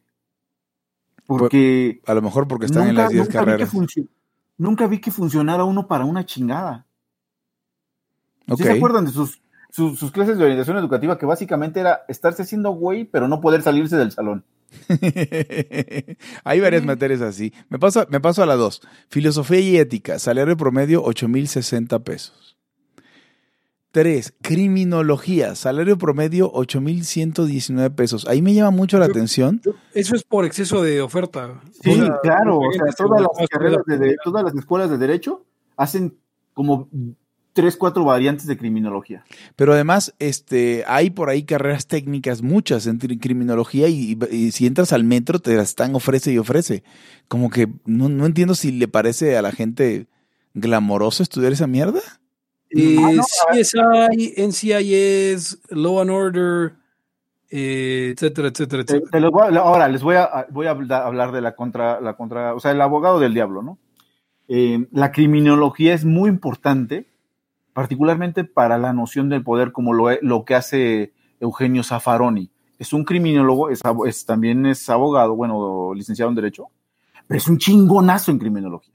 [1.38, 3.74] Porque A lo mejor porque están en nunca, las 10 nunca vi que carreras.
[3.74, 4.08] funci-
[4.58, 6.86] nunca vi que funcionara uno para una chingada.
[8.48, 8.58] Ok.
[8.58, 12.42] ¿Sí se acuerdan de sus, sus, sus clases de orientación educativa que básicamente era estarse
[12.42, 14.44] haciendo güey, pero no poder salirse del salón?
[16.44, 17.52] Hay varias materias así.
[17.68, 18.80] Me paso, me paso a la 2.
[19.08, 22.51] Filosofía y ética, salario promedio 8.060 pesos.
[23.92, 24.34] 3.
[24.42, 28.26] Criminología, salario promedio 8.119 pesos.
[28.26, 29.60] Ahí me llama mucho la Yo- atención.
[29.94, 31.60] Eso es por exceso de oferta.
[31.82, 35.44] Sí, O sea, claro, o sea, todas las carreras de todas las escuelas de derecho
[35.76, 36.16] hacen
[36.54, 36.88] como
[37.52, 39.24] tres, cuatro variantes de criminología.
[39.56, 44.94] Pero además, este, hay por ahí carreras técnicas, muchas en criminología, y, y si entras
[44.94, 46.82] al metro te las están ofrece y ofrece.
[47.28, 50.06] Como que no, no entiendo si le parece a la gente
[50.54, 52.00] glamoroso estudiar esa mierda.
[52.74, 56.72] Eh, Ah, no, CSI, NCIS, Law and Order,
[57.50, 59.10] eh, etcétera, etcétera, Te- etcétera.
[59.10, 62.00] te los voy a- ahora les voy a, voy a habla- hablar de la contra,
[62.00, 63.78] la contra, o sea, el abogado del diablo, ¿no?
[64.48, 67.06] Eh, la criminología es muy importante,
[67.74, 72.50] particularmente para la noción del poder, como lo, lo que hace Eugenio Zaffaroni.
[72.78, 76.68] Es un criminólogo, es, abo- es- también es abogado, bueno, licenciado en Derecho,
[77.28, 78.91] pero es un chingonazo en criminología.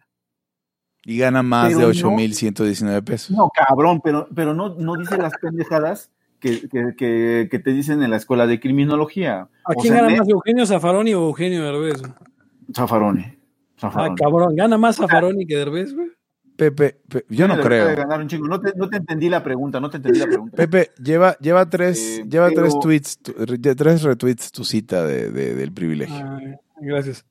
[1.10, 3.32] Y gana más Pero de no- 8.119 pesos.
[3.32, 8.04] No, cabrón, pero, pero no, no dice las pendejadas que, que, que- que te dicen
[8.04, 9.48] en la escuela de criminología.
[9.64, 12.02] ¿A O quién sea, gana más, Eugenio Zaffaroni o Eugenio Derbez?
[12.76, 13.24] Zaffaroni.
[13.24, 13.36] Ah,
[13.80, 14.16] Zaffaroni.
[14.16, 16.10] cabrón, ¿gana más Zaffaroni que Derbez, güey?
[16.58, 17.96] Pepe, Pe- yo no creo.
[17.96, 18.48] ganar un chingo.
[18.48, 20.58] No te, no te entendí la pregunta, no te entendí la pregunta.
[20.58, 25.06] Pepe, lleva, lleva tres, Eh, lleva pero- tres tweets, tu- re- tres retweets tu cita
[25.06, 26.16] de, de- del privilegio.
[26.18, 26.40] Ah,
[26.82, 27.24] gracias.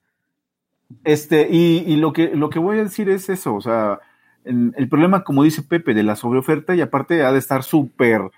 [1.05, 4.01] Este, y, y lo que lo que voy a decir es eso, o sea,
[4.45, 8.31] en- el problema, como dice Pepe, de la sobreoferta, y aparte ha de estar súper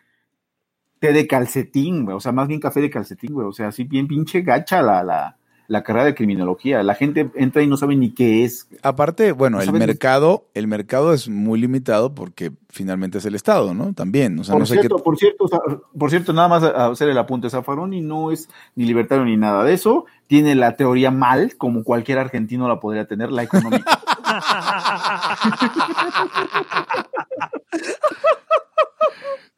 [1.00, 3.84] té de calcetín, güey, o sea, más bien café de calcetín, güey, o sea, así
[3.84, 5.37] bien pinche gacha la, la,
[5.68, 6.82] la carrera de criminología.
[6.82, 8.66] La gente entra y no sabe ni qué es.
[8.82, 13.74] Aparte, bueno, No el mercado, el mercado es muy limitado porque finalmente es el Estado,
[13.74, 13.92] ¿no?
[13.92, 14.80] También, o sea, por, no sé qué.
[14.80, 15.60] cierto, por cierto, o sea,
[15.96, 19.74] por cierto, nada más hacer el apunte, Zaffaroni no es ni libertario ni nada de
[19.74, 24.00] eso, tiene la teoría mal, como cualquier argentino la podría tener, la económica.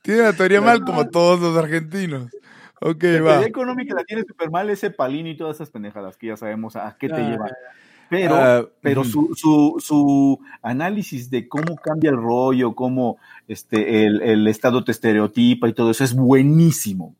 [0.02, 2.30] Tiene la teoría mal como todos los argentinos.
[2.80, 3.28] Ok, La va.
[3.32, 6.76] teoría económica la tiene súper mal ese Palini y todas esas pendejadas que ya sabemos
[6.76, 7.50] a qué te Ah, llevan.
[8.08, 14.20] Pero, Ah, pero su, su, su análisis de cómo cambia el rollo, cómo este, el,
[14.22, 17.14] el Estado te estereotipa y todo eso es buenísimo.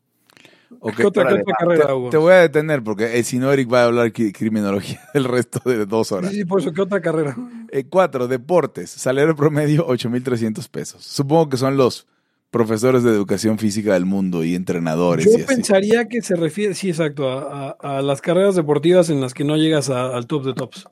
[0.79, 1.23] Ok, ¿Qué otra,
[1.59, 2.09] carrera, Te, Hugo?
[2.09, 5.25] te voy a detener porque eh, si no, Eric va a hablar cri- criminología el
[5.25, 6.31] resto de dos horas.
[6.31, 7.37] Sí, sí, por eso, ¿qué otra carrera?
[7.71, 8.89] Eh, cuatro, deportes.
[8.89, 11.03] Salario promedio 8.300 pesos.
[11.05, 12.07] Supongo que son los
[12.51, 15.25] profesores de educación física del mundo y entrenadores.
[15.25, 15.43] Yo y así.
[15.45, 19.43] pensaría que se refiere, sí, exacto, a, a- a las carreras deportivas en las que
[19.45, 20.85] no llegas a- al top de tops.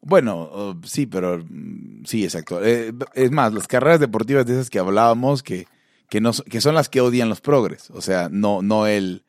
[0.00, 0.42] Bueno,
[0.80, 2.64] uh, sí, pero mm, sí, exacto.
[2.64, 5.66] Eh, es más, las carreras deportivas de esas que hablábamos que,
[6.08, 7.90] que, no, que son las que odian los progres.
[7.90, 9.24] O sea, no, no, el,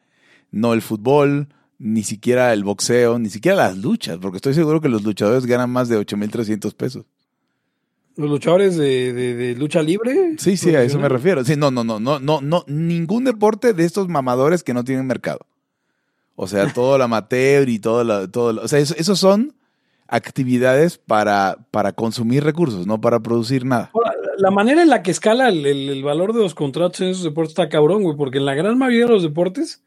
[0.52, 4.89] no el fútbol, ni siquiera el boxeo, ni siquiera las luchas, porque estoy seguro que
[4.89, 7.06] los luchadores ganan más de 8.300 pesos.
[8.20, 10.36] Los luchadores de, de- de lucha libre.
[10.38, 11.43] Sí, sí, a eso me refiero.
[11.45, 15.07] Sí, no, no, no, no, no, no, ningún deporte de estos mamadores que no tienen
[15.07, 15.39] mercado.
[16.36, 19.53] O sea, todo el amateur y todo la, todo lo- o sea, eso- esos son
[20.07, 23.91] actividades para, para consumir recursos, no para producir nada.
[23.93, 27.07] Ahora, la manera en la que escala el, el- el valor de los contratos en
[27.09, 29.82] esos deportes está cabrón, güey, porque en la gran mayoría de los deportes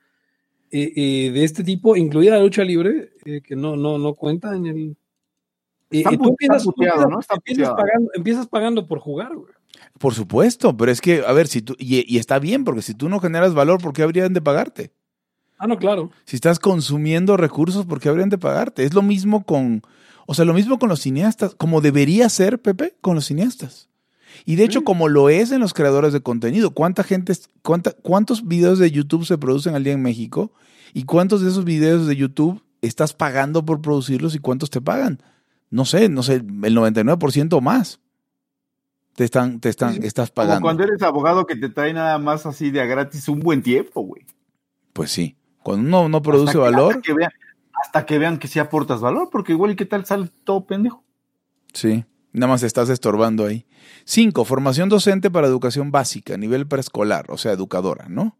[0.70, 4.56] eh, eh, de este tipo, incluida la lucha libre, eh, que no, no, no cuenta
[4.56, 4.96] en el.
[5.92, 7.20] Pu- tú empiezas, puteado, ¿no?
[7.20, 9.52] Está empiezas pagando, empiezas pagando por jugar, güey.
[9.98, 12.94] Por supuesto, pero es que, a ver, si tú, y, y está bien, porque si
[12.94, 14.92] tú no generas valor, ¿por qué habrían de pagarte?
[15.58, 16.10] Ah, no, claro.
[16.24, 18.84] Si estás consumiendo recursos, ¿por qué habrían de pagarte?
[18.84, 19.82] Es lo mismo con,
[20.26, 23.88] o sea, lo mismo con los cineastas, como debería ser, Pepe, con los cineastas.
[24.44, 27.32] Y de hecho, como lo es en los creadores de contenido, ¿cuánta gente,
[27.62, 30.52] cuánta, cuántos videos de YouTube se producen al día en México?
[30.94, 35.22] ¿Y cuántos de esos videos de YouTube estás pagando por producirlos y cuántos te pagan?
[35.72, 36.44] No sé, no sé, el
[36.76, 37.98] 99% o más.
[39.16, 40.62] Te están, te están, estás Como pagando.
[40.62, 44.02] cuando eres abogado que te trae nada más así de a gratis un buen tiempo,
[44.02, 44.24] güey.
[44.92, 45.36] Pues sí.
[45.62, 47.30] Cuando uno no produce Hasta que- valor, Hasta que, vean,
[47.84, 51.02] hasta que vean que sí aportas valor, porque igual y qué tal sale todo pendejo.
[51.72, 52.04] sí.
[52.34, 53.66] Nada más estás estorbando ahí.
[54.06, 58.38] Cinco, formación docente para educación básica, nivel preescolar, o sea, educadora, ¿no?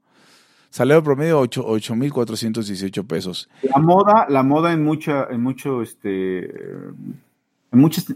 [0.73, 3.49] Salario promedio ocho- 8,418 pesos.
[3.63, 8.07] La moda, la moda en mucha, en mucho, este, en muchas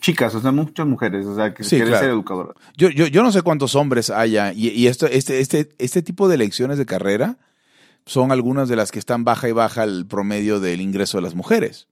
[0.00, 2.02] chicas, o sea, muchas mujeres, o sea, que Sí, quieren claro.
[2.04, 2.56] ser educadoras.
[2.76, 6.26] Yo, yo, yo no sé cuántos hombres haya, y, y esto, este, este, este tipo
[6.28, 7.36] de elecciones de carrera
[8.06, 11.34] son algunas de las que están baja y baja el promedio del ingreso de las
[11.34, 11.86] mujeres.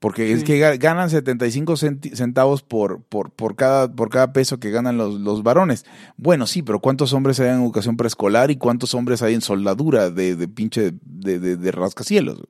[0.00, 4.58] Porque es que ga- ganan 75 centi- centavos por, por, por, cada, por cada peso
[4.58, 5.84] que ganan los, los varones.
[6.16, 10.10] Bueno, sí, pero ¿cuántos hombres hay en educación preescolar y cuántos hombres hay en soldadura
[10.10, 12.36] de, de pinche de, de, de rascacielos?
[12.36, 12.46] güey?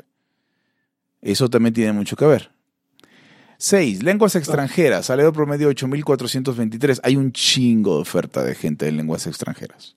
[1.22, 2.52] Eso también tiene mucho que ver.
[3.58, 7.00] Seis, lenguas extranjeras, salario promedio 8.423.
[7.02, 9.96] Hay un chingo de oferta de gente de lenguas extranjeras.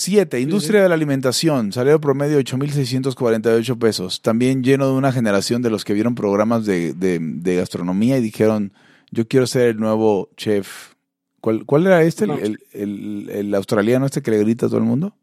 [0.00, 4.22] Siete, industria de la alimentación, salario promedio 8.648 pesos.
[4.22, 8.22] También lleno de una generación de los que vieron programas de, de- de gastronomía y
[8.22, 8.72] dijeron,
[9.10, 10.94] yo quiero ser el nuevo chef.
[11.42, 12.24] ¿Cuál, cuál era este?
[12.24, 15.14] El, el- el- el australiano este que le grita a todo el mundo?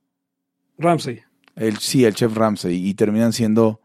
[0.78, 1.21] Ramsey.
[1.55, 2.88] El, sí, el chef Ramsey.
[2.88, 3.82] Y terminan siendo,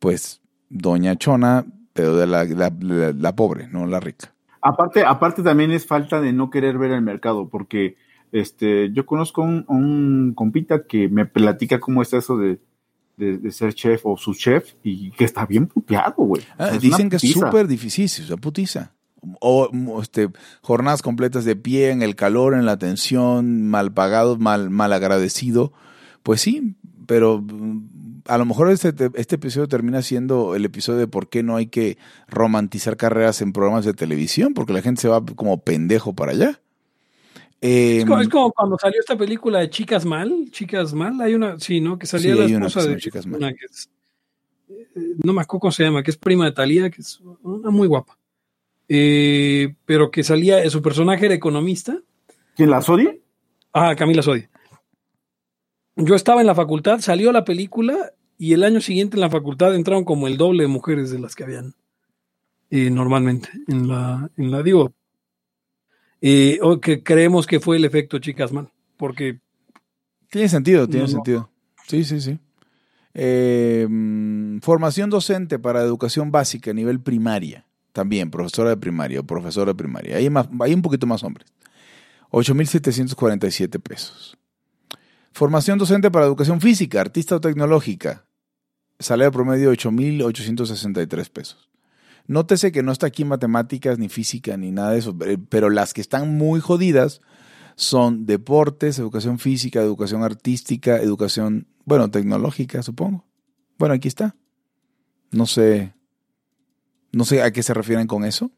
[0.00, 4.34] pues, Doña Chona, pero de la, la- la- la pobre, no la rica.
[4.62, 7.96] Aparte, aparte también es falta de no querer ver el mercado, porque
[8.32, 12.58] este, yo conozco un, un compita que me platica cómo está eso de,
[13.16, 16.42] de, de ser chef o su chef y que está bien puteado, güey.
[16.56, 18.92] Ah, O sea, es dicen que es súper difícil, o sea, putiza.
[19.40, 20.28] O o, este,
[20.62, 25.72] jornadas completas de pie, en el calor, en la tensión, mal pagado, mal, mal agradecido.
[26.22, 26.76] Pues sí,
[27.06, 31.42] pero mm, a lo mejor este, este episodio termina siendo el episodio de por qué
[31.42, 31.98] no hay que
[32.28, 36.60] romantizar carreras en programas de televisión, porque la gente se va como pendejo para allá.
[37.60, 41.34] Es Eh, como, es como cuando salió esta película de Chicas Mal, Chicas Mal, hay
[41.34, 41.98] una, sí, ¿no?
[41.98, 43.40] Que salía Sí, la esposa de Chicas Mal.
[43.40, 43.90] una que es,
[44.68, 47.70] eh, no me acuerdo cómo se llama, que es prima de Talía, que es una
[47.70, 48.16] muy guapa.
[48.88, 51.98] Eh, pero que salía, eh, su personaje era economista.
[52.56, 53.20] ¿Quién la odie?
[53.72, 54.46] Ah, Camila Sodi.
[55.96, 59.74] Yo estaba en la facultad, salió la película y el año siguiente en la facultad
[59.74, 61.74] entraron como el doble de mujeres de las que habían
[62.70, 64.92] eh, normalmente en la, en la digo,
[66.20, 69.40] eh, o que creemos que fue el efecto chicas mal, porque
[70.30, 71.12] Tiene sentido, tiene No, no.
[71.14, 71.50] sentido.
[71.86, 72.38] Sí, sí, sí.
[73.14, 77.64] Eh, mm, formación docente para educación básica a nivel primaria.
[77.92, 80.16] También, profesora de primaria o profesor de primaria.
[80.18, 81.48] Hay, más, hay un poquito más hombres.
[82.30, 84.36] 8.747 pesos.
[85.32, 88.24] Formación docente para educación física, artista o tecnológica.
[88.98, 91.68] Salario promedio 8.863 pesos.
[92.28, 95.94] Nótese que no está aquí matemáticas, ni física, ni nada de eso, eh, pero las
[95.94, 97.20] que están muy jodidas
[97.74, 103.24] son deportes, educación física, educación artística, educación, bueno, tecnológica, supongo.
[103.78, 104.36] Bueno, aquí está.
[105.30, 105.94] No sé,
[107.12, 108.50] no sé a qué se refieren con eso,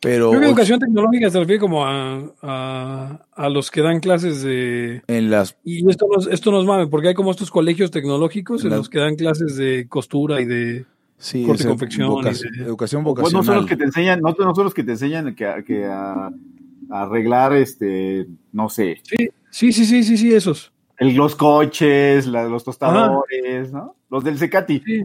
[0.00, 4.42] pero creo que educación tecnológica se refiere como a, a, a los que dan clases
[4.42, 5.02] de...
[5.08, 8.70] en las, Y esto nos, esto nos mame, porque hay como estos colegios tecnológicos en
[8.70, 10.86] los que dan clases de costura y de...
[11.18, 13.44] sí, Corte y confección voca- y de- educación Pues no vocacional.
[13.44, 15.84] son los que te enseñan, no, no son los que te enseñan que, a- que
[15.86, 16.26] a,
[16.90, 19.00] a arreglar, este, no sé,
[19.50, 20.72] Sí, sí, sí, sí, sí, esos.
[20.98, 23.96] el- los coches, la- los tostadores, ¿no?
[24.10, 24.82] Los del Secati.
[24.84, 25.02] Sí,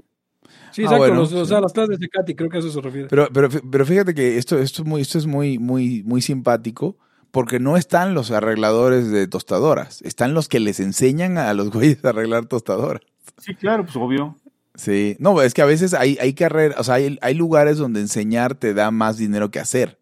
[0.71, 0.97] sí Ah, exacto.
[0.97, 1.49] bueno, los- O sí.
[1.49, 3.07] sea, las clases de Katy, creo que a eso se refiere.
[3.09, 6.97] Pero, pero, pero fíjate que esto, esto, es muy, esto es muy, muy, muy simpático
[7.31, 12.03] porque no están los arregladores de tostadoras, están los que les enseñan a los güeyes
[12.05, 13.01] a arreglar tostadoras.
[13.39, 14.35] Sí, claro, pues obvio.
[14.75, 17.99] Sí, no, es que a veces hay, hay carreras, o sea, hay, hay lugares donde
[17.99, 19.99] enseñar te da más dinero que hacer.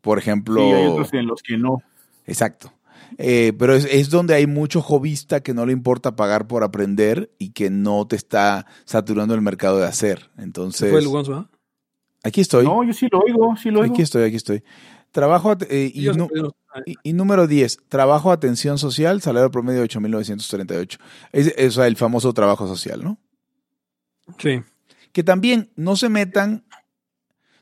[0.00, 1.82] Por ejemplo, Sí, hay otros en los que no.
[2.26, 2.72] exacto.
[3.18, 7.30] Eh, pero es, es donde hay mucho jovista que no le importa pagar por aprender
[7.38, 10.30] y que no te está saturando el mercado de hacer.
[10.36, 11.50] Entonces, fue el Gonzo, ¿ah?
[12.22, 12.64] aquí estoy.
[12.64, 13.92] No, yo sí lo oigo, sí lo oigo.
[13.92, 14.62] Aquí estoy, aquí estoy.
[15.12, 15.92] Trabajo eh,
[17.04, 20.98] y número 10, trabajo atención social, salario promedio de 8.938.
[21.30, 23.18] Es, es, o sea, el famoso trabajo social, ¿no?
[24.38, 24.62] Sí.
[25.12, 26.64] Que también no se metan,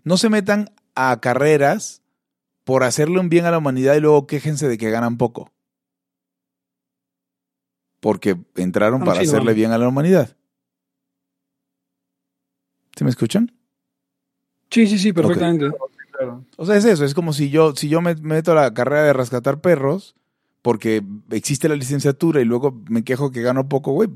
[0.05, 2.03] no se metan a carreras
[2.65, 5.51] por hacerle un bien a la humanidad y luego quéjense de que ganan poco.
[8.01, 10.37] Porque entraron para sí, hacerle bien a la humanidad.
[12.97, 13.53] ¿Sí me escuchan?
[14.71, 15.71] Sí, sí, sí, perfectamente.
[16.57, 18.75] O sea, es eso, es como si yo, si yo me me meto a la
[18.75, 20.15] carrera de rescatar perros,
[20.63, 24.09] porque existe la licenciatura y luego me quejo que gano poco, güey.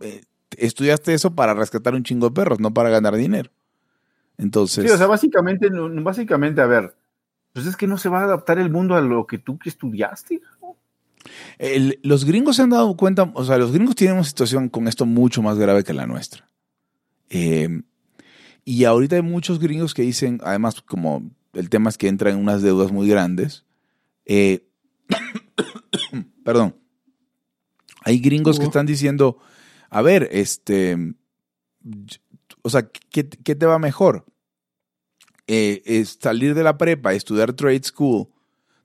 [0.00, 0.22] eh,
[0.56, 3.50] Estudiaste eso para rescatar un chingo de perros, no para ganar dinero.
[4.38, 6.94] Entonces, Sí, o sea, básicamente, básicamente, a ver,
[7.52, 9.68] pues es que no se va a adaptar el mundo a lo que tú que
[9.68, 10.40] estudiaste.
[11.58, 14.88] el- los gringos se han dado cuenta, o sea, los gringos tienen una situación con
[14.88, 16.48] esto mucho más grave que la nuestra.
[17.30, 17.82] Eh,
[18.64, 22.40] y ahorita hay muchos gringos que dicen, además, como el tema es que entran en
[22.40, 23.64] unas deudas muy grandes.
[24.24, 24.64] eh,
[26.44, 26.76] perdón.
[28.04, 28.70] Hay gringos que Hugo.
[28.70, 29.38] están diciendo,
[29.90, 31.14] a ver, este,
[32.62, 34.24] o sea, ¿qué, te va mejor?
[35.46, 38.28] Eh, es salir de la prepa, estudiar trade school,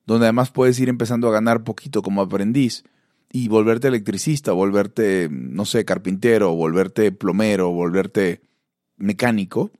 [0.06, 2.84] donde además puedes ir empezando a ganar poquito como aprendiz
[3.30, 8.42] y volverte electricista, volverte, no sé, carpintero, volverte plomero, volverte
[8.96, 9.70] mecánico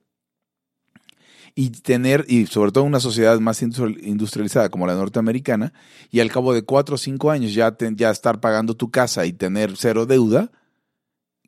[1.55, 5.71] y tener, y sobre todo una sociedad más industri- industrializada como la norteamericana,
[6.11, 9.25] y al cabo de cuatro o cinco años ya, te- ya estar pagando tu casa
[9.25, 10.51] y tener cero deuda,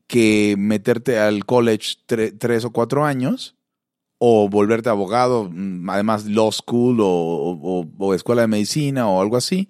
[0.07, 3.55] que meterte al college tre- tres o cuatro años
[4.19, 9.37] o volverte abogado, mm, además law school o, o- o escuela de medicina o algo
[9.37, 9.69] así,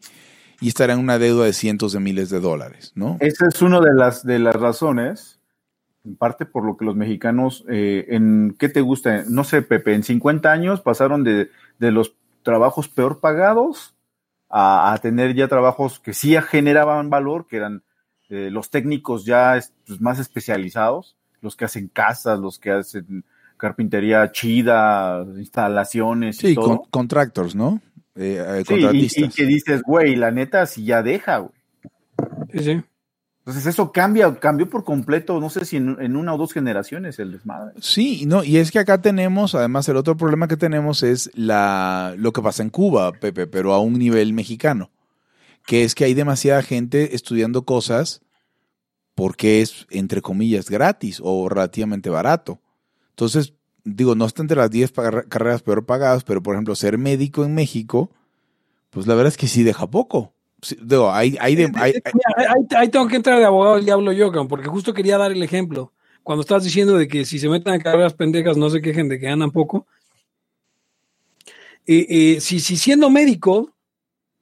[0.62, 3.18] y estar en una deuda de cientos de miles de dólares, ¿no?
[3.20, 5.40] Esa es una de las, de las razones,
[6.06, 9.24] en parte por lo que los mexicanos, eh, en ¿qué te gusta?
[9.28, 13.94] No sé, Pepe, en 50 años pasaron de, de los trabajos peor pagados
[14.50, 17.84] a, a tener ya trabajos que sí generaban valor, que eran
[18.30, 23.24] eh, los técnicos ya es- pues, más especializados, los que hacen casas, los que hacen
[23.58, 26.80] carpintería chida, instalaciones y Sí, todo.
[26.80, 27.82] con- contractors, ¿no?
[28.16, 29.24] Eh, eh, Sí, y, contratistas.
[29.34, 31.52] y que dices, güey, la neta, si ya deja, güey.
[32.52, 32.82] Sí, sí.
[33.40, 37.18] Entonces eso cambia, cambió por completo, no sé si en, en una o dos generaciones
[37.20, 37.74] el desmadre.
[37.80, 42.14] Sí, no, y es que acá tenemos, además el otro problema que tenemos es la,
[42.18, 44.90] lo que pasa en Cuba, Pepe, pero a un nivel mexicano,
[45.68, 48.22] que es que hay demasiada gente estudiando cosas
[49.16, 52.62] porque es, entre comillas, gratis o relativamente barato.
[53.10, 53.54] Entonces,
[53.84, 57.44] digo, no está entre las 10 pa- carreras peor pagadas, pero por ejemplo, ser médico
[57.44, 58.10] en México,
[58.92, 60.34] pues la verdad es que sí deja poco.
[60.62, 63.86] Sí, digo, hay, hay, de- hay- hay- Mira, ahí, tengo que entrar de abogado del
[63.86, 65.92] diablo yo, porque justo quería dar el ejemplo.
[66.24, 69.20] Cuando estás diciendo de que si se meten a carreras pendejas no se quejen de
[69.20, 69.86] que ganan poco.
[71.86, 73.74] Eh, eh, si, si siendo médico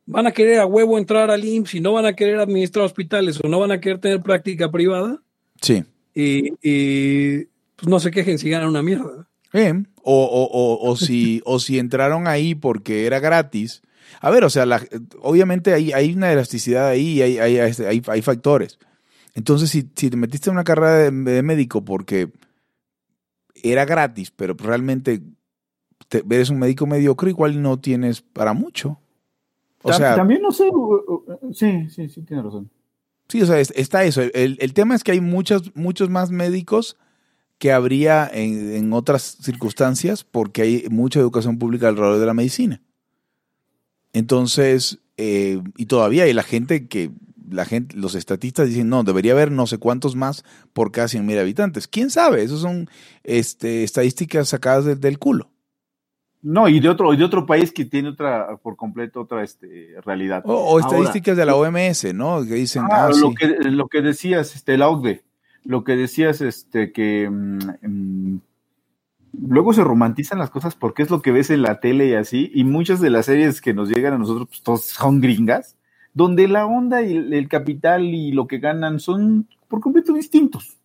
[0.05, 3.39] van a querer a huevo entrar al IMSS y no van a querer administrar hospitales
[3.43, 5.21] o no van a querer tener práctica privada,
[5.61, 5.83] sí.
[6.13, 9.27] eh, eh, pues no se quejen si ganan una mierda.
[9.51, 9.87] Bien.
[10.03, 13.81] O, o, o, o si, o si entraron ahí porque era gratis.
[14.21, 14.85] A ver, o sea, la-
[15.21, 18.77] obviamente hay, hay una elasticidad ahí y hay, hay, hay, hay factores.
[19.33, 22.29] Entonces, si, si te metiste en una carrera de, de médico porque
[23.63, 25.21] era gratis, pero realmente
[26.07, 28.99] te- eres un médico mediocre, igual no tienes para mucho.
[29.87, 30.67] O Tam- sea, también no sé,
[31.53, 32.71] sí, sí, sí, tiene razón.
[33.29, 34.21] Sí, o sea, es- está eso.
[34.21, 36.97] El, el tema es que hay muchos, muchos más médicos
[37.59, 42.81] que habría en, en otras circunstancias porque hay mucha educación pública alrededor de la medicina.
[44.13, 47.11] Entonces, eh, y todavía hay la gente que,
[47.49, 51.25] la gente, los estatistas dicen, no, debería haber no sé cuántos más por cada 100
[51.25, 51.87] mil habitantes.
[51.87, 52.43] ¿Quién sabe?
[52.43, 52.89] Esas son
[53.23, 55.51] este, estadísticas sacadas de- del culo.
[56.47, 59.95] No, y de otro, y de otro país que tiene otra, por completo, otra este,
[60.05, 60.43] realidad.
[60.45, 62.45] O, o Ahora, estadísticas de la OMS, ¿no?
[62.45, 63.35] Que dicen, Ah, ah, lo, sí.
[63.35, 65.23] que, lo que decías, este, la OCDE,
[65.63, 68.41] lo que decías, este, que mm, mm,
[69.47, 72.51] luego se romantizan las cosas porque es lo que ves en la tele y así,
[72.53, 75.75] y muchas de las series que nos llegan a nosotros, pues todos son gringas,
[76.13, 80.77] donde la onda y el, capital y lo que ganan son por completo distintos.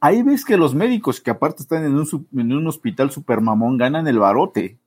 [0.00, 3.76] Ahí ves que los médicos que aparte están en un, en un hospital super mamón
[3.76, 4.78] ganan el barote.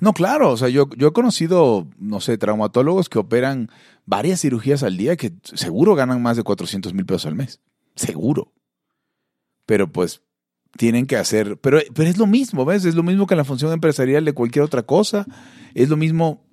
[0.00, 3.70] No, claro, o sea, yo, yo he conocido, no sé, traumatólogos que operan
[4.06, 7.60] varias cirugías al día que seguro ganan más de 400 mil pesos al mes.
[7.94, 8.52] Seguro.
[9.66, 10.22] Pero pues
[10.76, 12.84] tienen que hacer, pero, pero es lo mismo, ¿ves?
[12.84, 15.26] Es lo mismo que la función empresarial de cualquier otra cosa.
[15.74, 16.44] Es lo mismo,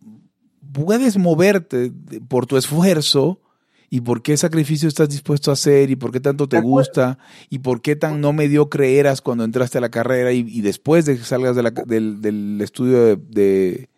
[0.72, 1.92] puedes moverte
[2.28, 3.42] por tu esfuerzo
[3.90, 7.18] y por qué sacrificio estás dispuesto a hacer y por qué tanto te gusta
[7.50, 11.06] y por qué tan no mediocre eras cuando entraste a la carrera y, y después
[11.06, 13.90] de que salgas de la ca- del, del estudio de, de,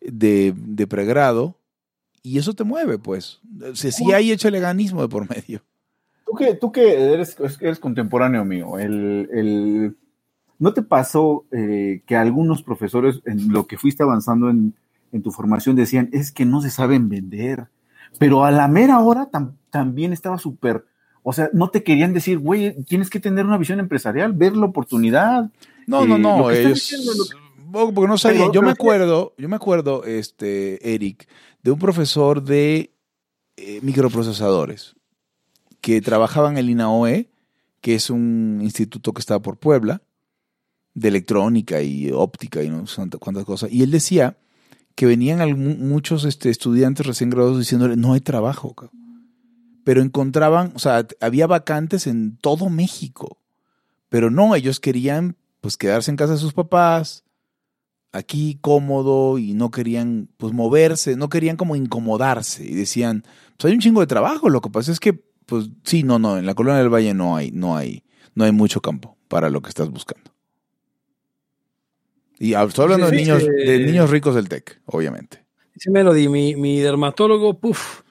[0.00, 1.58] de- de pregrado
[2.22, 3.40] y eso te mueve, pues.
[3.70, 5.62] O sea, sí hay hecho leganismo de por medio.
[6.26, 9.96] Tú que, tú que eres, eres contemporáneo mío, el, el-
[10.58, 14.72] ¿no te pasó eh, que algunos profesores en lo que fuiste avanzando en,
[15.12, 17.66] en tu formación decían, es que no se saben vender?
[18.18, 20.84] Pero a la mera hora tam- también estaba súper,
[21.22, 24.66] o sea, no te querían decir, güey, tienes que tener una visión empresarial, ver la
[24.66, 25.50] oportunidad.
[25.86, 27.12] No, no, Eh, no, lo que diciendo,
[27.72, 28.42] porque no sabían.
[28.42, 31.26] Pero- yo me pero acuerdo, yo me acuerdo, este, Eric,
[31.62, 32.92] de un profesor de
[33.56, 34.96] eh, microprocesadores
[35.80, 37.30] que trabajaba en el INAOE,
[37.80, 40.02] que es un instituto que está por Puebla,
[40.94, 43.70] de electrónica y óptica y no sé cuántas cosas.
[43.72, 44.36] Y él decía
[44.94, 48.74] que venían muchos este, estudiantes recién graduados diciéndole, no hay trabajo.
[49.84, 53.38] Pero encontraban, o sea, había vacantes en todo México.
[54.08, 57.24] Pero no, ellos querían pues quedarse en casa de sus papás,
[58.12, 63.24] aquí cómodo y no querían pues moverse, no querían como incomodarse y decían,
[63.56, 66.38] pues hay un chingo de trabajo, lo que pasa es que pues sí, no, no,
[66.38, 69.62] en la colonia del Valle no hay, no hay, no hay mucho campo para lo
[69.62, 70.33] que estás buscando.
[72.38, 75.44] Y estoy hablando de niños, de niños ricos del TEC, obviamente.
[75.74, 78.02] Dice Melody, mi, mi dermatólogo, puff,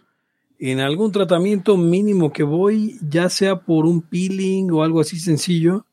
[0.59, 5.85] en algún tratamiento mínimo que voy, ya sea por un peeling o algo así sencillo,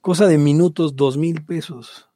[0.00, 2.08] cosa de minutos, dos mil pesos.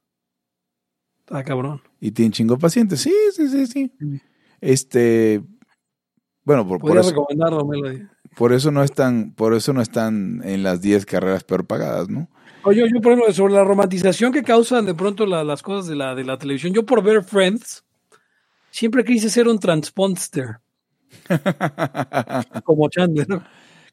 [1.20, 1.82] Está cabrón.
[2.00, 3.00] Y tiene chingo pacientes.
[3.00, 3.92] Sí, sí, sí, sí.
[4.60, 5.42] Este,
[6.44, 7.10] bueno, por, por eso.
[7.10, 8.04] recomendarlo, Melody.
[8.36, 12.28] Por eso no están, por eso no están en las 10 carreras peor pagadas, ¿no?
[12.66, 16.16] Oye, yo, por ejemplo, sobre la romantización que causan de pronto las cosas de la,
[16.16, 17.84] de la televisión, yo por ver Friends,
[18.72, 20.58] siempre quise ser un transponster.
[22.64, 23.40] Como Chandler.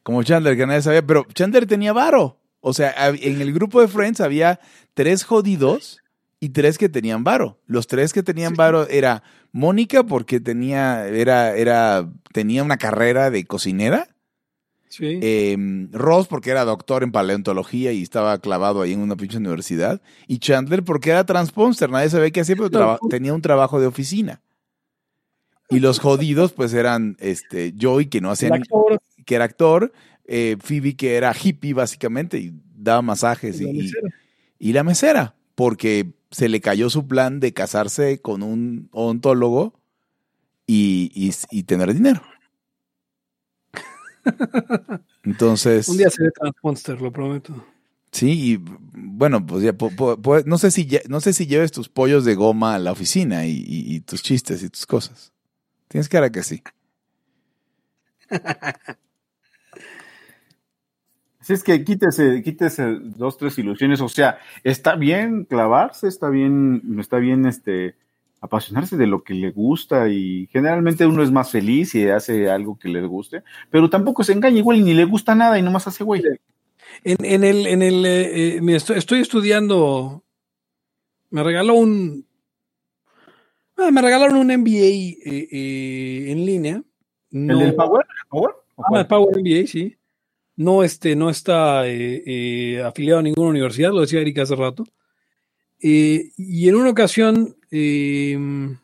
[0.02, 2.40] Como Chandler, que nadie sabía, pero Chandler tenía varo.
[2.58, 4.58] O sea, en el grupo de Friends había
[4.94, 6.00] tres jodidos
[6.40, 7.60] y tres que tenían varo.
[7.66, 9.22] Los tres que tenían varo era
[9.52, 14.08] Mónica porque tenía, era, era, tenía una carrera de cocinera.
[15.00, 20.00] Em, Ross porque era doctor en paleontología y estaba clavado ahí en una pinche universidad.
[20.26, 24.40] Y Chandler porque era transponster, nadie sabía qué hacía, pero tenía un trabajo de oficina.
[25.70, 28.50] Y los jodidos pues eran este, Joey que no hacía
[29.24, 29.92] que era actor,
[30.26, 33.90] eh, Phoebe que era hippie básicamente y daba masajes y,
[34.58, 39.80] y, la mesera, porque se le cayó su plan de casarse con un odontólogo
[40.66, 42.22] y, y tener dinero.
[45.24, 45.88] Entonces.
[45.88, 47.54] Un día seré Transmonster, lo prometo.
[48.12, 48.60] Sí, y
[48.92, 49.74] bueno, pues ya,
[50.46, 54.00] no, sé si, no sé si lleves tus pollos de goma a la oficina y,
[54.06, 55.32] tus chistes y tus cosas.
[55.88, 56.62] Tienes cara que sí.
[61.40, 64.00] Si es que quítese, quítese dos, tres ilusiones.
[64.00, 67.96] O sea, está bien clavarse, está bien, está bien este
[68.44, 72.78] apasionarse de lo que le gusta y generalmente uno es más feliz y hace algo
[72.78, 75.86] que le guste, pero tampoco se engaña igual y ni le gusta nada y nomás
[75.86, 76.22] hace güey.
[77.02, 80.22] En, en el, en el, eh, eh, estoy, estudiando,
[81.30, 82.26] me regaló un,
[83.78, 86.82] ah, me regalaron un MBA eh, en línea.
[87.32, 88.04] ¿El del Power?
[88.28, 88.52] ¿Power?
[88.76, 89.96] Ah, el Power MBA, sí.
[90.56, 94.84] No, este, no está afiliado a ninguna universidad, lo decía Erika hace rato.
[95.86, 98.78] Y en una ocasión Em,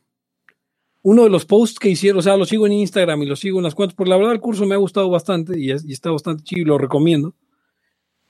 [1.03, 3.61] uno de los posts que hicieron, o sea, lo sigo en Instagram y lo sigo
[3.61, 6.43] en las cuentas, porque la verdad el curso me ha gustado bastante y, está bastante
[6.43, 7.37] chido y lo recomiendo.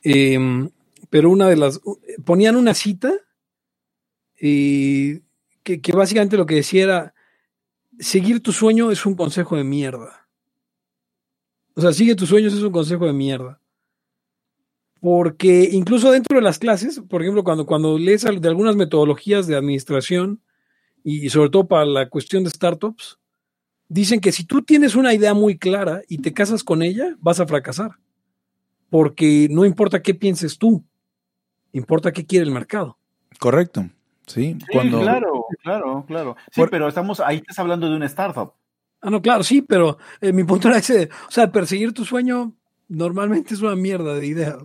[0.02, 0.68] Em,
[1.08, 1.80] pero una de las,
[2.26, 3.10] ponían una cita
[4.36, 5.22] que,
[5.64, 7.14] que, básicamente lo que decía era,
[7.98, 10.28] seguir tu sueño es un consejo de mierda.
[11.74, 13.62] O sea, sigue tus sueños es un consejo de mierda.
[15.00, 19.56] Porque incluso dentro de las clases, por ejemplo, cuando, cuando lees de algunas metodologías de
[19.56, 20.40] administración,
[21.02, 23.18] y sobre todo para la cuestión de startups,
[23.88, 27.40] dicen que si tú tienes una idea muy clara y te casas con ella, vas
[27.40, 27.92] a fracasar.
[28.88, 30.84] Porque no importa qué pienses tú,
[31.72, 32.98] importa qué quiere el mercado.
[33.38, 33.88] Correcto.
[34.26, 36.36] Sí, claro, claro, claro.
[36.52, 38.52] Sí, pero estamos, ahí estás hablando de una startup.
[39.00, 42.54] Ah, no, claro, sí, pero eh, mi punto era ese, o sea, perseguir tu sueño
[42.88, 44.58] normalmente es una mierda de idea.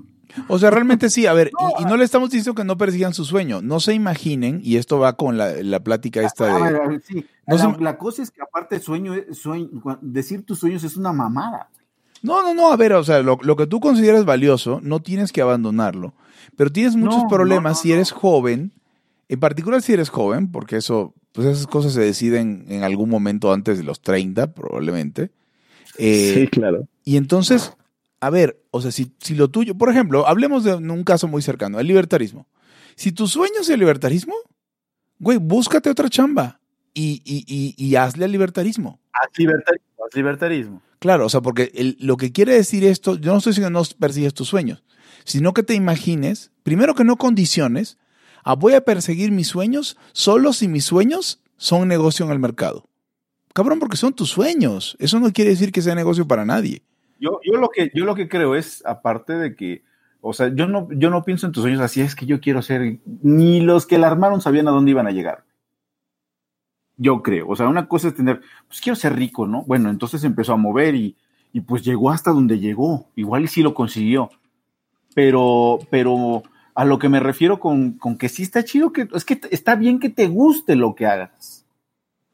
[0.47, 3.25] O sea, realmente sí, a ver, y, no le estamos diciendo que no persigan su
[3.25, 7.01] sueño, no se imaginen, y esto va con la, plática esta de...
[7.01, 7.25] sí.
[7.79, 9.69] la, cosa es que aparte sueño, sueño,
[10.01, 11.69] decir tus sueños es una mamada.
[12.21, 15.41] No, no, no, a ver, o sea, lo, que tú consideras valioso, no tienes que
[15.41, 16.13] abandonarlo,
[16.55, 18.71] pero tienes muchos problemas si eres joven,
[19.29, 23.53] en particular si eres joven, porque eso, pues esas cosas se deciden en algún momento
[23.53, 25.31] antes de los 30, probablemente.
[25.97, 26.87] Eh, sí, claro.
[27.03, 27.73] Y entonces
[28.25, 31.43] a ver, o sea, si, si lo tuyo, por ejemplo, hablemos de un caso muy
[31.43, 32.47] cercano, el libertarismo.
[32.95, 34.33] Si tu sueño es el libertarismo,
[35.19, 36.59] güey, búscate otra chamba
[36.91, 38.99] y, y, y, hazle al libertarismo.
[39.13, 40.81] Haz libertarismo, haz libertarismo.
[40.97, 43.97] Claro, o sea, porque lo que quiere decir esto, yo no estoy diciendo que no
[43.99, 44.83] persigues tus sueños,
[45.23, 47.99] sino que te imagines, primero que no condiciones,
[48.43, 52.89] a voy a perseguir mis sueños solo si mis sueños son negocio en el mercado.
[53.53, 54.97] Cabrón, porque son tus sueños.
[54.99, 56.81] Eso no quiere decir que sea negocio para nadie.
[57.19, 59.83] Yo, yo, lo que, yo lo que creo es, aparte de que,
[60.21, 62.61] o sea, yo no, yo no pienso en tus sueños así, es que yo quiero
[62.61, 65.43] ser, ni los que la armaron sabían a dónde iban a llegar.
[66.97, 69.63] Yo creo, o sea, una cosa es tener, pues quiero ser rico, ¿no?
[69.63, 71.17] Bueno, entonces empezó a mover y,
[71.67, 74.29] pues llegó hasta donde llegó, igual y sí lo consiguió,
[75.13, 76.43] pero, pero
[76.73, 79.75] a lo que me refiero con, con que sí está chido, que es que está
[79.75, 81.65] bien que te guste lo que hagas.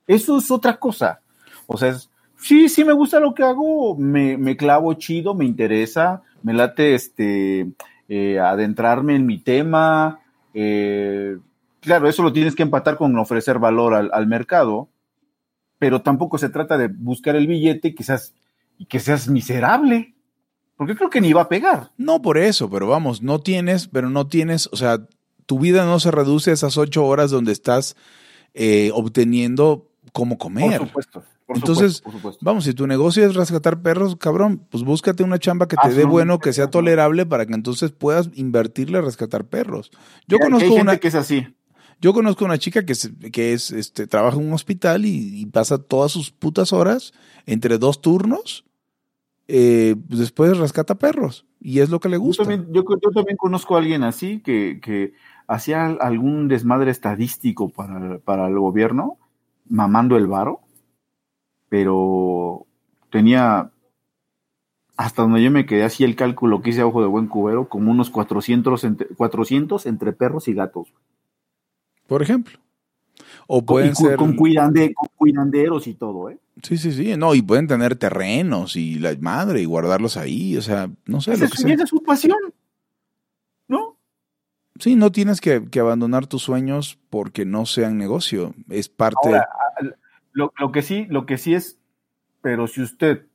[0.08, 1.22] Eso es otra cosa.
[1.68, 2.11] O sea, es,
[2.42, 6.96] sí, sí me gusta lo que hago, me, me clavo chido, me interesa, me late
[6.96, 7.72] este
[8.10, 10.20] eh, adentrarme en mi tema.
[10.54, 11.38] eh,
[11.80, 14.90] claro, eso lo tienes que empatar con ofrecer valor al, al mercado,
[15.80, 18.34] pero tampoco se trata de buscar el billete y quizás
[18.78, 20.16] y que seas miserable.
[20.76, 21.92] Porque creo que ni va a pegar.
[21.98, 25.06] No por eso, pero vamos, no tienes, pero no tienes, o sea,
[25.46, 27.96] tu vida no se reduce a esas ocho horas donde estás
[28.56, 30.80] eh, obteniendo cómo comer.
[30.80, 31.24] Por supuesto.
[31.60, 32.46] Por Entonces, supuesto, por supuesto.
[32.46, 36.06] Vamos, si tu negocio es rescatar perros, cabrón, pues búscate una chamba que te dé
[36.06, 39.92] bueno, no, que sea tolerable para que entonces puedas invertirle a rescatar perros.
[40.28, 41.48] Yo conozco hay gente una, que es así.
[42.00, 45.46] yo conozco una chica que, es, que es, este, trabaja en un hospital y, y
[45.48, 47.14] pasa todas sus putas horas
[47.46, 48.66] entre dos turnos.
[49.48, 52.44] eh, pues después rescata perros y es lo que le Yo gusta.
[52.44, 55.14] también, yo, yo también conozco a alguien así que, que
[55.48, 59.18] hacía algún desmadre estadístico para, para el gobierno,
[59.68, 60.62] mamando el varo,
[61.72, 62.66] pero
[63.12, 63.72] tenía,
[64.98, 67.70] hasta donde yo me quedé así el cálculo que hice a ojo de buen cubero,
[67.70, 70.94] como unos 400 entre, 400 entre perros y gatos.
[72.08, 72.60] Por ejemplo.
[73.48, 74.18] O Con, pueden cu- ser.
[74.18, 76.38] con, cuidande- con cuidanderos y todo, ¿eh?
[76.62, 77.16] Sí, sí, sí.
[77.16, 80.58] No, y pueden tener terrenos y la madre y guardarlos ahí.
[80.58, 81.74] O sea, no sé Esa lo que es, sea.
[81.74, 82.38] esa es su pasión,
[83.70, 83.96] ¿no?
[84.78, 88.54] Sí, no tienes que, que abandonar tus sueños porque no sean negocio.
[88.70, 89.18] Es parte.
[89.24, 89.48] Ahora,
[90.34, 91.78] lo, lo que sí, lo que sí es,
[92.42, 93.26] pero si usted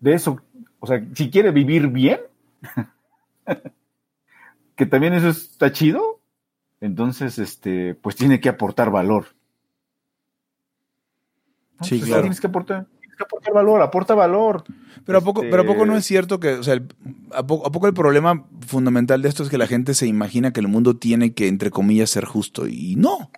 [0.00, 0.40] de eso,
[0.80, 2.20] o sea, si quiere vivir bien,
[4.76, 6.20] que también eso está chido,
[6.80, 9.26] entonces, este, pues tiene que aportar valor.
[11.80, 11.84] ¿No?
[11.86, 12.22] Sí, Pues claro.
[12.22, 14.64] Tienes que aportar, tienes que aportar valor, aporta valor.
[15.04, 16.86] Pero a poco, Este- pero a poco no es cierto que, o sea, el-
[17.32, 20.52] a, poco, a poco el problema fundamental de esto es que la gente se imagina
[20.52, 22.66] que el mundo tiene que, entre comillas, ser justo.
[22.68, 23.30] Y no.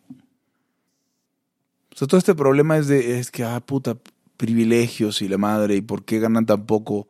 [2.06, 3.96] Todo este problema es de, es que, ah, puta,
[4.36, 7.08] privilegios y la madre, y por qué ganan tan poco.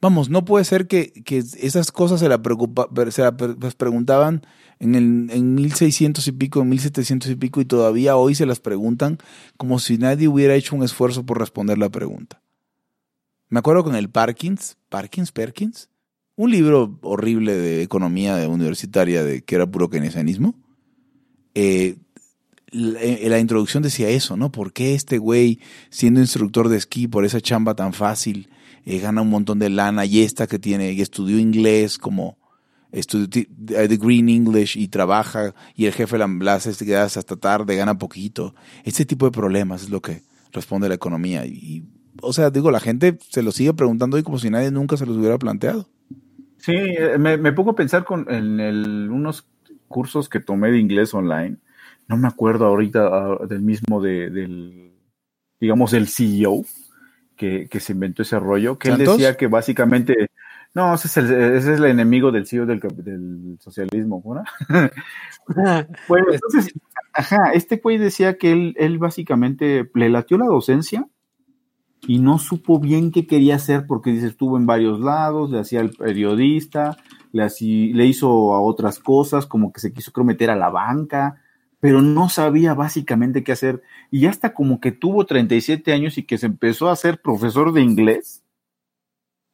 [0.00, 3.74] Vamos, no puede ser que, que esas cosas se la, preocupa, se la pre- pues,
[3.74, 4.42] preguntaban
[4.78, 8.60] en, el, en 1600 y pico, en 1700 y pico, y todavía hoy se las
[8.60, 9.18] preguntan
[9.56, 12.42] como si nadie hubiera hecho un esfuerzo por responder la pregunta.
[13.48, 15.88] Me acuerdo con el Parkins, Parkins, Perkins,
[16.34, 20.54] un libro horrible de economía de universitaria de que era puro keynesianismo.
[21.54, 21.96] Eh,
[22.76, 24.52] la, eh, la introducción decía eso, ¿no?
[24.52, 25.60] ¿Por qué este güey,
[25.90, 28.48] siendo instructor de esquí por esa chamba tan fácil,
[28.84, 32.38] eh, gana un montón de lana y esta que tiene, y estudió inglés como
[32.92, 33.26] estudió
[33.68, 38.54] eh, degree in English y trabaja y el jefe la, hace hasta tarde, gana poquito.
[38.84, 40.22] Este tipo de problemas es lo que
[40.52, 41.44] responde la economía.
[41.46, 41.84] Y,
[42.22, 45.04] o sea, digo, la gente se lo sigue preguntando hoy como si nadie nunca se
[45.04, 45.88] los hubiera planteado.
[46.58, 46.74] Sí,
[47.18, 49.46] me, pongo a pensar con en unos
[49.88, 51.58] cursos que tomé de inglés online.
[52.08, 54.92] No me acuerdo ahorita ah, del mismo de, del,
[55.60, 56.64] digamos, el CEO
[57.36, 60.30] que, que se inventó ese rollo, que él decía que básicamente,
[60.74, 64.42] no, ese es el, ese es el enemigo del CEO del, del socialismo, ¿no?
[66.08, 66.72] Bueno, entonces,
[67.12, 71.06] ajá, este güey decía que él, él básicamente le latió la docencia
[72.06, 75.80] y no supo bien qué quería hacer porque dice, estuvo en varios lados, le hacía
[75.80, 76.96] el periodista,
[77.32, 80.70] le, hacía- le hizo a otras cosas, como que se quiso creo meter a la
[80.70, 81.42] banca,
[81.86, 83.80] pero no sabía básicamente qué hacer.
[84.10, 87.80] Y hasta como que tuvo 37 años y que se empezó a ser profesor de
[87.80, 88.42] inglés,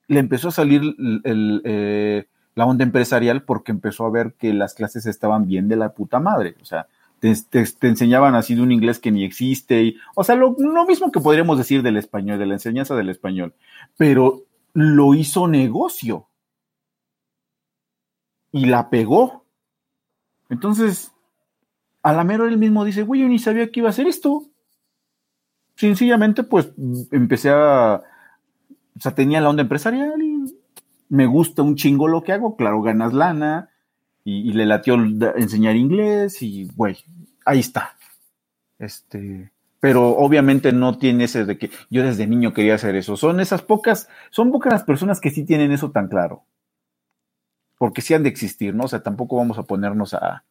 [0.08, 0.80] le empezó a salir
[1.24, 5.92] eh, la onda empresarial porque empezó a ver que las clases estaban bien de la
[5.92, 6.56] puta madre.
[6.62, 6.86] O sea,
[7.20, 9.82] te enseñaban así de un inglés que ni existe.
[9.82, 13.10] Y, o sea, lo, lo mismo que podríamos decir del español, de la enseñanza del
[13.10, 13.52] español.
[13.98, 16.28] Pero lo hizo negocio.
[18.52, 19.44] Y la pegó.
[20.48, 21.12] Entonces,
[22.02, 24.44] a la mero él mismo dice, güey, yo ni sabía que iba a hacer esto.
[25.76, 26.72] Sencillamente, pues,
[27.10, 28.02] empecé a...
[28.96, 30.12] O sea, tenía la onda empresarial.
[31.08, 32.56] Me gusta un chingo lo que hago.
[32.56, 33.70] Claro, ganas lana.
[34.24, 36.42] Y, y le latió enseñar inglés.
[36.42, 36.98] Y, güey,
[37.44, 37.96] ahí está.
[38.78, 39.50] Este...
[39.82, 43.16] Pero obviamente no tiene ese de que yo desde niño quería hacer eso.
[43.16, 46.44] Son esas pocas, son pocas las personas que sí tienen eso tan claro.
[47.78, 48.84] Porque sí han de existir, ¿no?
[48.84, 50.44] O sea, tampoco vamos a ponernos a,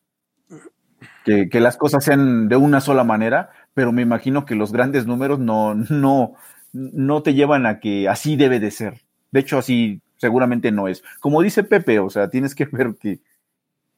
[1.23, 5.39] que, las cosas sean de una sola manera, pero me imagino que los grandes números
[5.39, 6.33] no, no,
[6.73, 9.01] no te llevan a que así debe de ser.
[9.31, 11.03] De hecho, así seguramente no es.
[11.19, 12.95] Como dice Pepe, o sea, tienes que ver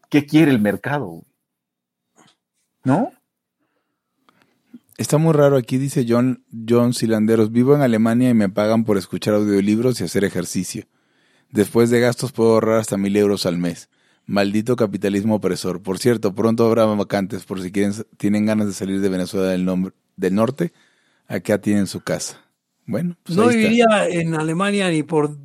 [0.10, 1.24] qué quiere el mercado.
[2.84, 3.12] ¿No?
[4.98, 7.52] Está muy raro aquí, dice John, John Silanderos.
[7.52, 10.86] Vivo en Alemania y me pagan por escuchar audiolibros y hacer ejercicio.
[11.50, 13.90] Después de gastos puedo ahorrar hasta mil euros al mes.
[14.26, 15.82] Maldito capitalismo opresor.
[15.82, 19.66] Por cierto, pronto habrá vacantes por si quieren, tienen ganas de salir de Venezuela del,
[19.66, 20.72] nombre, del norte.
[21.28, 22.40] Acá tienen su casa.
[22.86, 23.58] Bueno, pues no ahí está.
[23.58, 25.38] viviría en Alemania ni por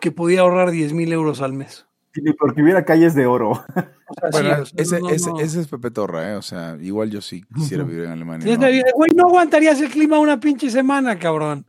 [0.00, 1.86] que podía ahorrar 10 mil euros al mes.
[2.14, 3.50] Ni porque hubiera calles de oro.
[3.50, 5.40] O sea, Bueno, sí, o sea, ese, no, ese, no.
[5.40, 6.36] ese es Pepe Torra, ¿eh?
[6.36, 8.46] O sea, igual yo sí quisiera vivir en Alemania.
[8.46, 8.66] Sí, ¿no?
[8.94, 11.66] Güey, no aguantarías el clima una pinche semana, cabrón.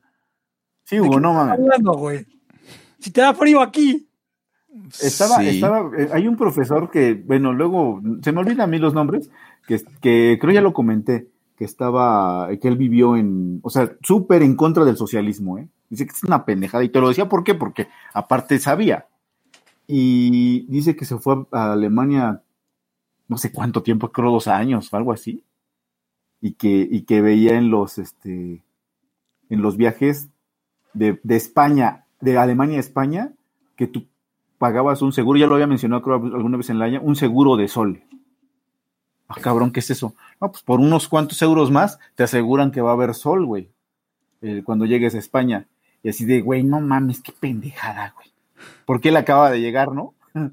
[0.86, 1.60] Sí, Hugo, no mames.
[1.60, 2.26] Hablando, güey.
[3.00, 4.09] Si te da frío aquí.
[5.02, 5.48] Estaba, Sí.
[5.50, 9.30] estaba, eh, hay un profesor que, bueno, luego se me olvidan a mí los nombres,
[9.68, 11.28] que, que creo ya lo comenté,
[11.58, 15.68] que estaba, que él vivió en, o sea, súper en contra del socialismo, ¿eh?
[15.90, 17.56] Dice que es una pendejada, y te lo decía, ¿por qué?
[17.56, 19.08] Porque aparte sabía.
[19.88, 22.44] Y dice que se fue a Alemania,
[23.28, 25.44] no sé cuánto tiempo, creo dos años, o algo así,
[26.42, 28.62] y que, y que veía en los, este,
[29.50, 30.30] en los viajes
[30.94, 33.34] de, de España, de Alemania a España,
[33.76, 34.06] que tú
[34.60, 38.04] pagabas un seguro, ya lo había mencionado alguna vez en la un seguro de sol.
[39.28, 40.14] Ah, cabrón, ¿qué es eso?
[40.40, 43.72] No, pues por unos cuantos euros más te aseguran que va a haber sol, güey,
[44.42, 45.68] eh, cuando llegues a España.
[46.04, 48.28] Y así de, güey, no mames, qué pendejada, güey.
[48.86, 50.14] Porque él acaba de llegar, ¿no?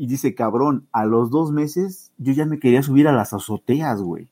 [0.00, 4.00] Y dice, cabrón, a los dos meses yo ya me quería subir a las azoteas,
[4.00, 4.28] güey.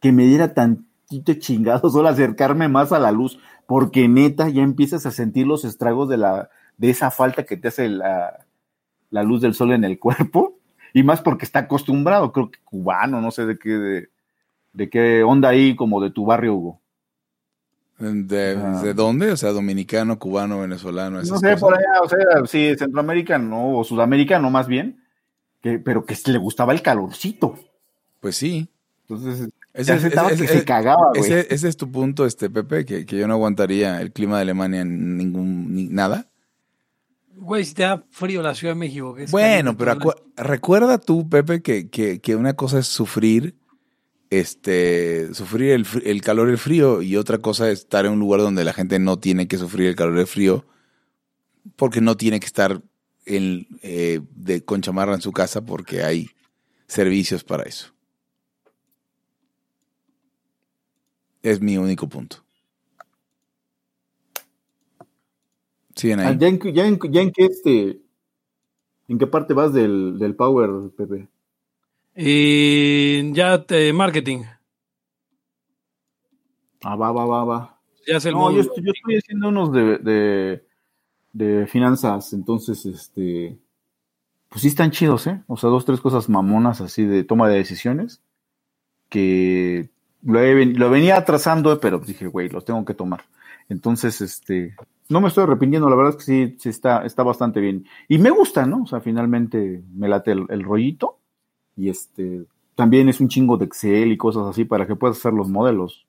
[0.00, 3.38] Que me diera tantito chingado solo acercarme más a la luz,
[3.68, 6.50] porque neta ya empiezas a sentir los estragos de la,
[6.80, 8.46] de esa falta que te hace la,
[9.10, 10.56] la luz del sol en el cuerpo,
[10.94, 14.08] y más porque está acostumbrado, creo que cubano, no sé de qué, de,
[14.72, 16.80] de qué onda ahí, como de tu barrio, Hugo.
[17.98, 18.80] ¿De, Ah.
[18.82, 19.30] ¿De dónde?
[19.30, 21.18] O sea, dominicano, cubano, venezolano.
[21.18, 21.60] No sé, cosas.
[21.60, 25.02] por allá, o sea, sí, centroamericano o sudamericano más bien,
[25.60, 27.58] que, pero que le gustaba el calorcito.
[28.20, 28.70] Pues sí.
[29.06, 33.28] Entonces, Ese, ese- se cagaba, ese- ese es tu punto, este Pepe, que, que yo
[33.28, 36.29] no aguantaría el clima de Alemania en ningún ni nada.
[37.40, 39.14] Güey, si te da frío la Ciudad de México.
[39.14, 39.98] que es Bueno, pero
[40.36, 43.54] recuerda tú, Pepe, que, que, que una cosa es sufrir,
[44.28, 48.18] este, sufrir el, el calor y el frío, y otra cosa es estar en un
[48.18, 50.66] lugar donde la gente no tiene que sufrir el calor y el frío,
[51.76, 52.82] porque no tiene que estar
[53.24, 56.28] en, eh, de, con chamarra en su casa, porque hay
[56.88, 57.94] servicios para eso.
[61.42, 62.44] Es mi único punto.
[66.00, 66.38] Siguen Ah, ahí.
[66.38, 68.00] ¿Ya, en, qué- ya, en, ya en qué este,
[69.08, 71.28] en qué parte vas del, del Power, Pepe?
[72.16, 74.44] Y ya te, marketing.
[76.82, 77.80] Ah, va, va, va, va.
[78.06, 80.64] Ya es el No, yo estoy, yo estoy haciendo unos de, de,
[81.32, 83.58] de finanzas, entonces, este,
[84.48, 85.42] pues sí están chidos, ¿eh?
[85.46, 88.22] O sea, dos, tres cosas mamonas así de toma de decisiones
[89.10, 89.90] que
[90.22, 93.24] lo, he lo venía atrasando, pero dije, güey, los tengo que tomar.
[93.68, 94.74] Entonces, este,
[95.10, 97.86] no me estoy arrepintiendo, la verdad es que sí, sí está, está bastante bien.
[98.08, 98.84] Y me gusta, ¿no?
[98.84, 101.18] O sea, finalmente me late el, el rollito
[101.76, 105.32] y este, también es un chingo de Excel y cosas así para que puedas hacer
[105.32, 106.06] los modelos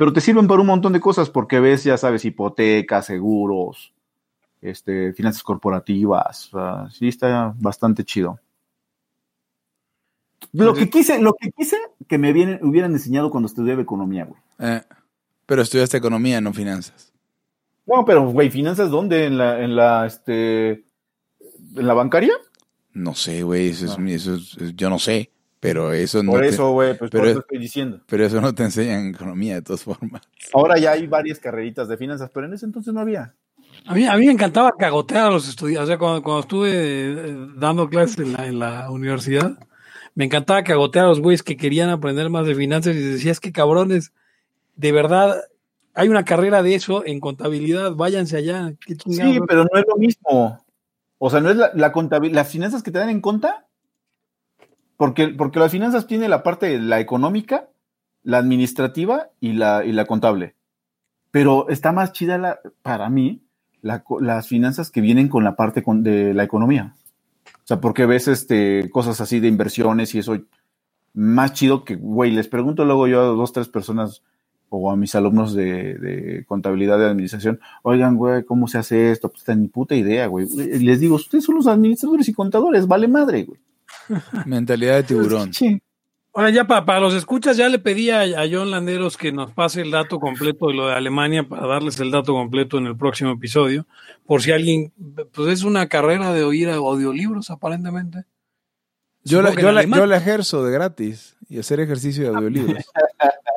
[0.00, 3.92] pero te sirven para un montón de cosas porque ves, ya sabes, hipotecas, seguros,
[4.62, 8.40] este, finanzas corporativas, o sea, sí está bastante chido.
[10.52, 11.76] Lo que quise, lo que quise
[12.08, 14.40] que me hubieran enseñado cuando estudiaba economía, güey.
[14.58, 14.80] Eh,
[15.44, 17.09] pero estudiaste economía, no finanzas.
[17.86, 19.24] No, pero güey, finanzas dónde?
[19.26, 22.32] En la, en la, este, en la bancaria.
[22.92, 23.98] No sé, güey, eso es, Ah.
[23.98, 25.30] mi- eso es- yo no sé,
[25.60, 28.00] pero eso no Por eso, güey, pues pero por es- eso estoy diciendo.
[28.06, 30.22] pero eso no te enseñan en economía de todas formas.
[30.52, 33.34] Ahora ya hay varias carreritas de finanzas, pero en ese entonces no había.
[33.86, 35.84] A mí, a mí me encantaba cagotear a los estudiantes.
[35.84, 39.58] O sea, cuando, cuando estuve eh, dando clases en la, en la universidad,
[40.14, 43.52] me encantaba cagotear a los güeyes que querían aprender más de finanzas y decías que
[43.52, 44.12] cabrones,
[44.76, 45.36] de verdad,
[45.94, 48.72] hay una carrera de eso en contabilidad, váyanse allá.
[48.84, 48.94] qué.
[48.94, 50.64] Sí, pero no es lo mismo.
[51.18, 53.66] O sea, no es la, la contabilidad, las finanzas que te dan en cuenta,
[54.96, 57.68] porque, porque las finanzas tiene la parte de la económica,
[58.22, 60.54] la administrativa y la, y la contable.
[61.30, 63.42] Pero está más chida la, para mí
[63.82, 66.94] la las finanzas que vienen con la parte con- de la economía.
[67.46, 70.36] O sea, porque ves este, cosas así de inversiones y eso
[71.14, 74.22] más chido que, güey, les pregunto luego yo a dos, tres personas
[74.70, 79.28] o a mis alumnos de, de contabilidad de administración, oigan, güey, ¿cómo se hace esto?
[79.28, 80.46] Pues ni puta idea, güey.
[80.80, 83.60] Les digo, ustedes son los administradores y contadores, vale madre, güey.
[84.46, 85.52] Mentalidad de tiburón.
[85.52, 85.82] Sí.
[86.32, 89.50] Ahora ya para, para los escuchas, ya le pedí a, a John Landeros que nos
[89.50, 92.96] pase el dato completo de lo de Alemania para darles el dato completo en el
[92.96, 93.86] próximo episodio.
[94.26, 94.92] Por si alguien,
[95.32, 98.26] pues es una carrera de oír audiolibros aparentemente.
[99.24, 102.84] Yo la, yo, la, yo la ejerzo de gratis y hacer ejercicio de audiolibros.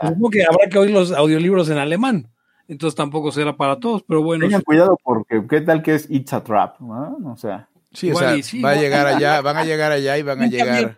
[0.00, 2.28] Supongo que habrá que oír los audiolibros en alemán.
[2.68, 4.44] Entonces tampoco será para todos, pero bueno.
[4.44, 7.32] Tengan cuidado porque qué tal que es It's a Trap, ¿no?
[7.32, 10.16] O sea, Sí, o sea, y sí, va a llegar allá, van a llegar allá
[10.16, 10.96] y van a llegar,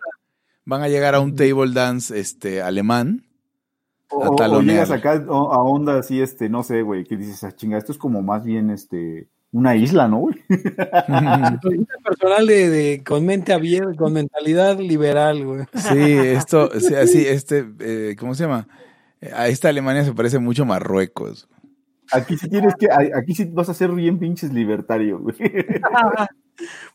[0.63, 3.25] van a llegar a un table dance este alemán.
[4.09, 7.51] O, A o llegas acá a onda así, este, no sé, güey, que dices, ah,
[7.51, 10.27] chinga, esto es como más bien, este, una isla, ¿no,
[12.03, 15.65] personal de, de- con mente abierta, con mentalidad liberal, güey.
[15.75, 18.67] Sí, esto, sí, este, eh, ¿cómo se llama?
[19.33, 21.47] A esta Alemania se parece mucho a Marruecos.
[22.11, 25.35] Aquí sí tienes que, aquí sí vas a ser bien pinches libertario, güey.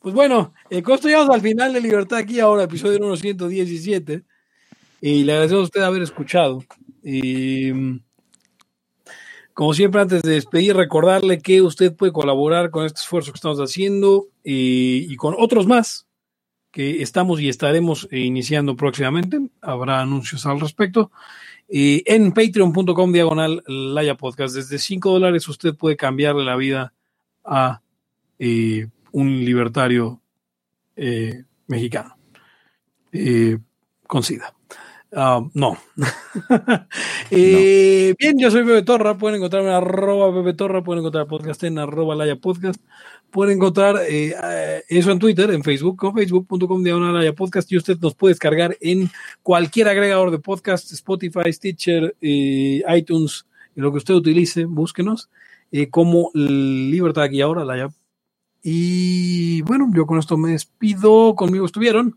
[0.01, 4.23] Pues bueno, eh, con esto llegamos al final de Libertad aquí ahora, episodio número 117.
[5.01, 6.63] Y le agradecemos a usted haber escuchado.
[7.03, 8.01] Y, mm,
[9.59, 13.59] como siempre, antes de despedir, recordarle que usted puede colaborar con este esfuerzo que estamos
[13.59, 16.07] haciendo eh, y con otros más
[16.71, 19.51] que estamos y estaremos eh, iniciando próximamente.
[19.61, 21.11] Habrá anuncios al respecto.
[21.69, 24.55] Eh, en patreon.com diagonal Laya Podcast.
[24.55, 26.95] Desde 5 dólares usted puede cambiarle la vida
[27.45, 27.83] a
[28.39, 30.23] eh, un libertario
[31.67, 32.17] mexicano.
[34.07, 34.55] Con SIDA.
[35.13, 35.79] Ah, no.
[37.31, 39.19] Eh, Bien, yo soy Bebe Torra.
[39.19, 40.83] Pueden encontrarme en arroba Torra.
[40.85, 42.81] Pueden encontrar el podcast en arroba Laya Podcast.
[43.31, 47.71] Pueden encontrar eh, eh, eso en Twitter, en Facebook, con facebook.com diagonal Laya Podcast.
[47.73, 49.11] Y usted nos puede descargar en
[49.43, 55.31] cualquier agregador de podcast, Spotify, Stitcher, eh, iTunes, lo que usted utilice, búsquenos.
[55.73, 57.91] eh, como Libertad aquí ahora, Laya
[58.63, 61.35] y bueno, yo con esto me despido.
[61.35, 62.17] Conmigo estuvieron.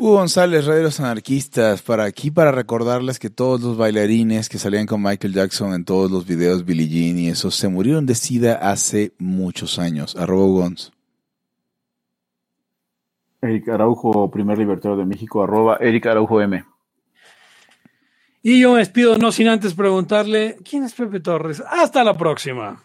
[0.00, 4.56] Hugo González, Rey de los Anarquistas, para aquí para recordarles que todos los bailarines que
[4.56, 8.14] salían con Michael Jackson en todos los videos Billie Jean y esos se murieron de
[8.14, 10.14] sida hace muchos años.
[10.14, 10.92] Arroba Ugons.
[13.42, 16.64] Eric Araujo, primer libertario de México, arroba Eric Araujo M.
[18.40, 21.60] Y yo me despido, no sin antes preguntarle: ¿quién es Pepe Torres?
[21.68, 22.84] Hasta la próxima.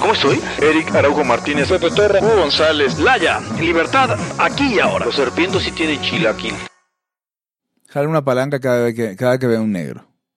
[0.00, 0.40] ¿Cómo estoy?
[0.62, 5.06] Eric Araujo Martínez, Pepe Torra, Hugo González, Laya, libertad aquí y ahora.
[5.06, 6.54] Los serpientes sí tienen chilaquil.
[7.88, 10.07] Jala una palanca cada vez que, cada que vea un negro.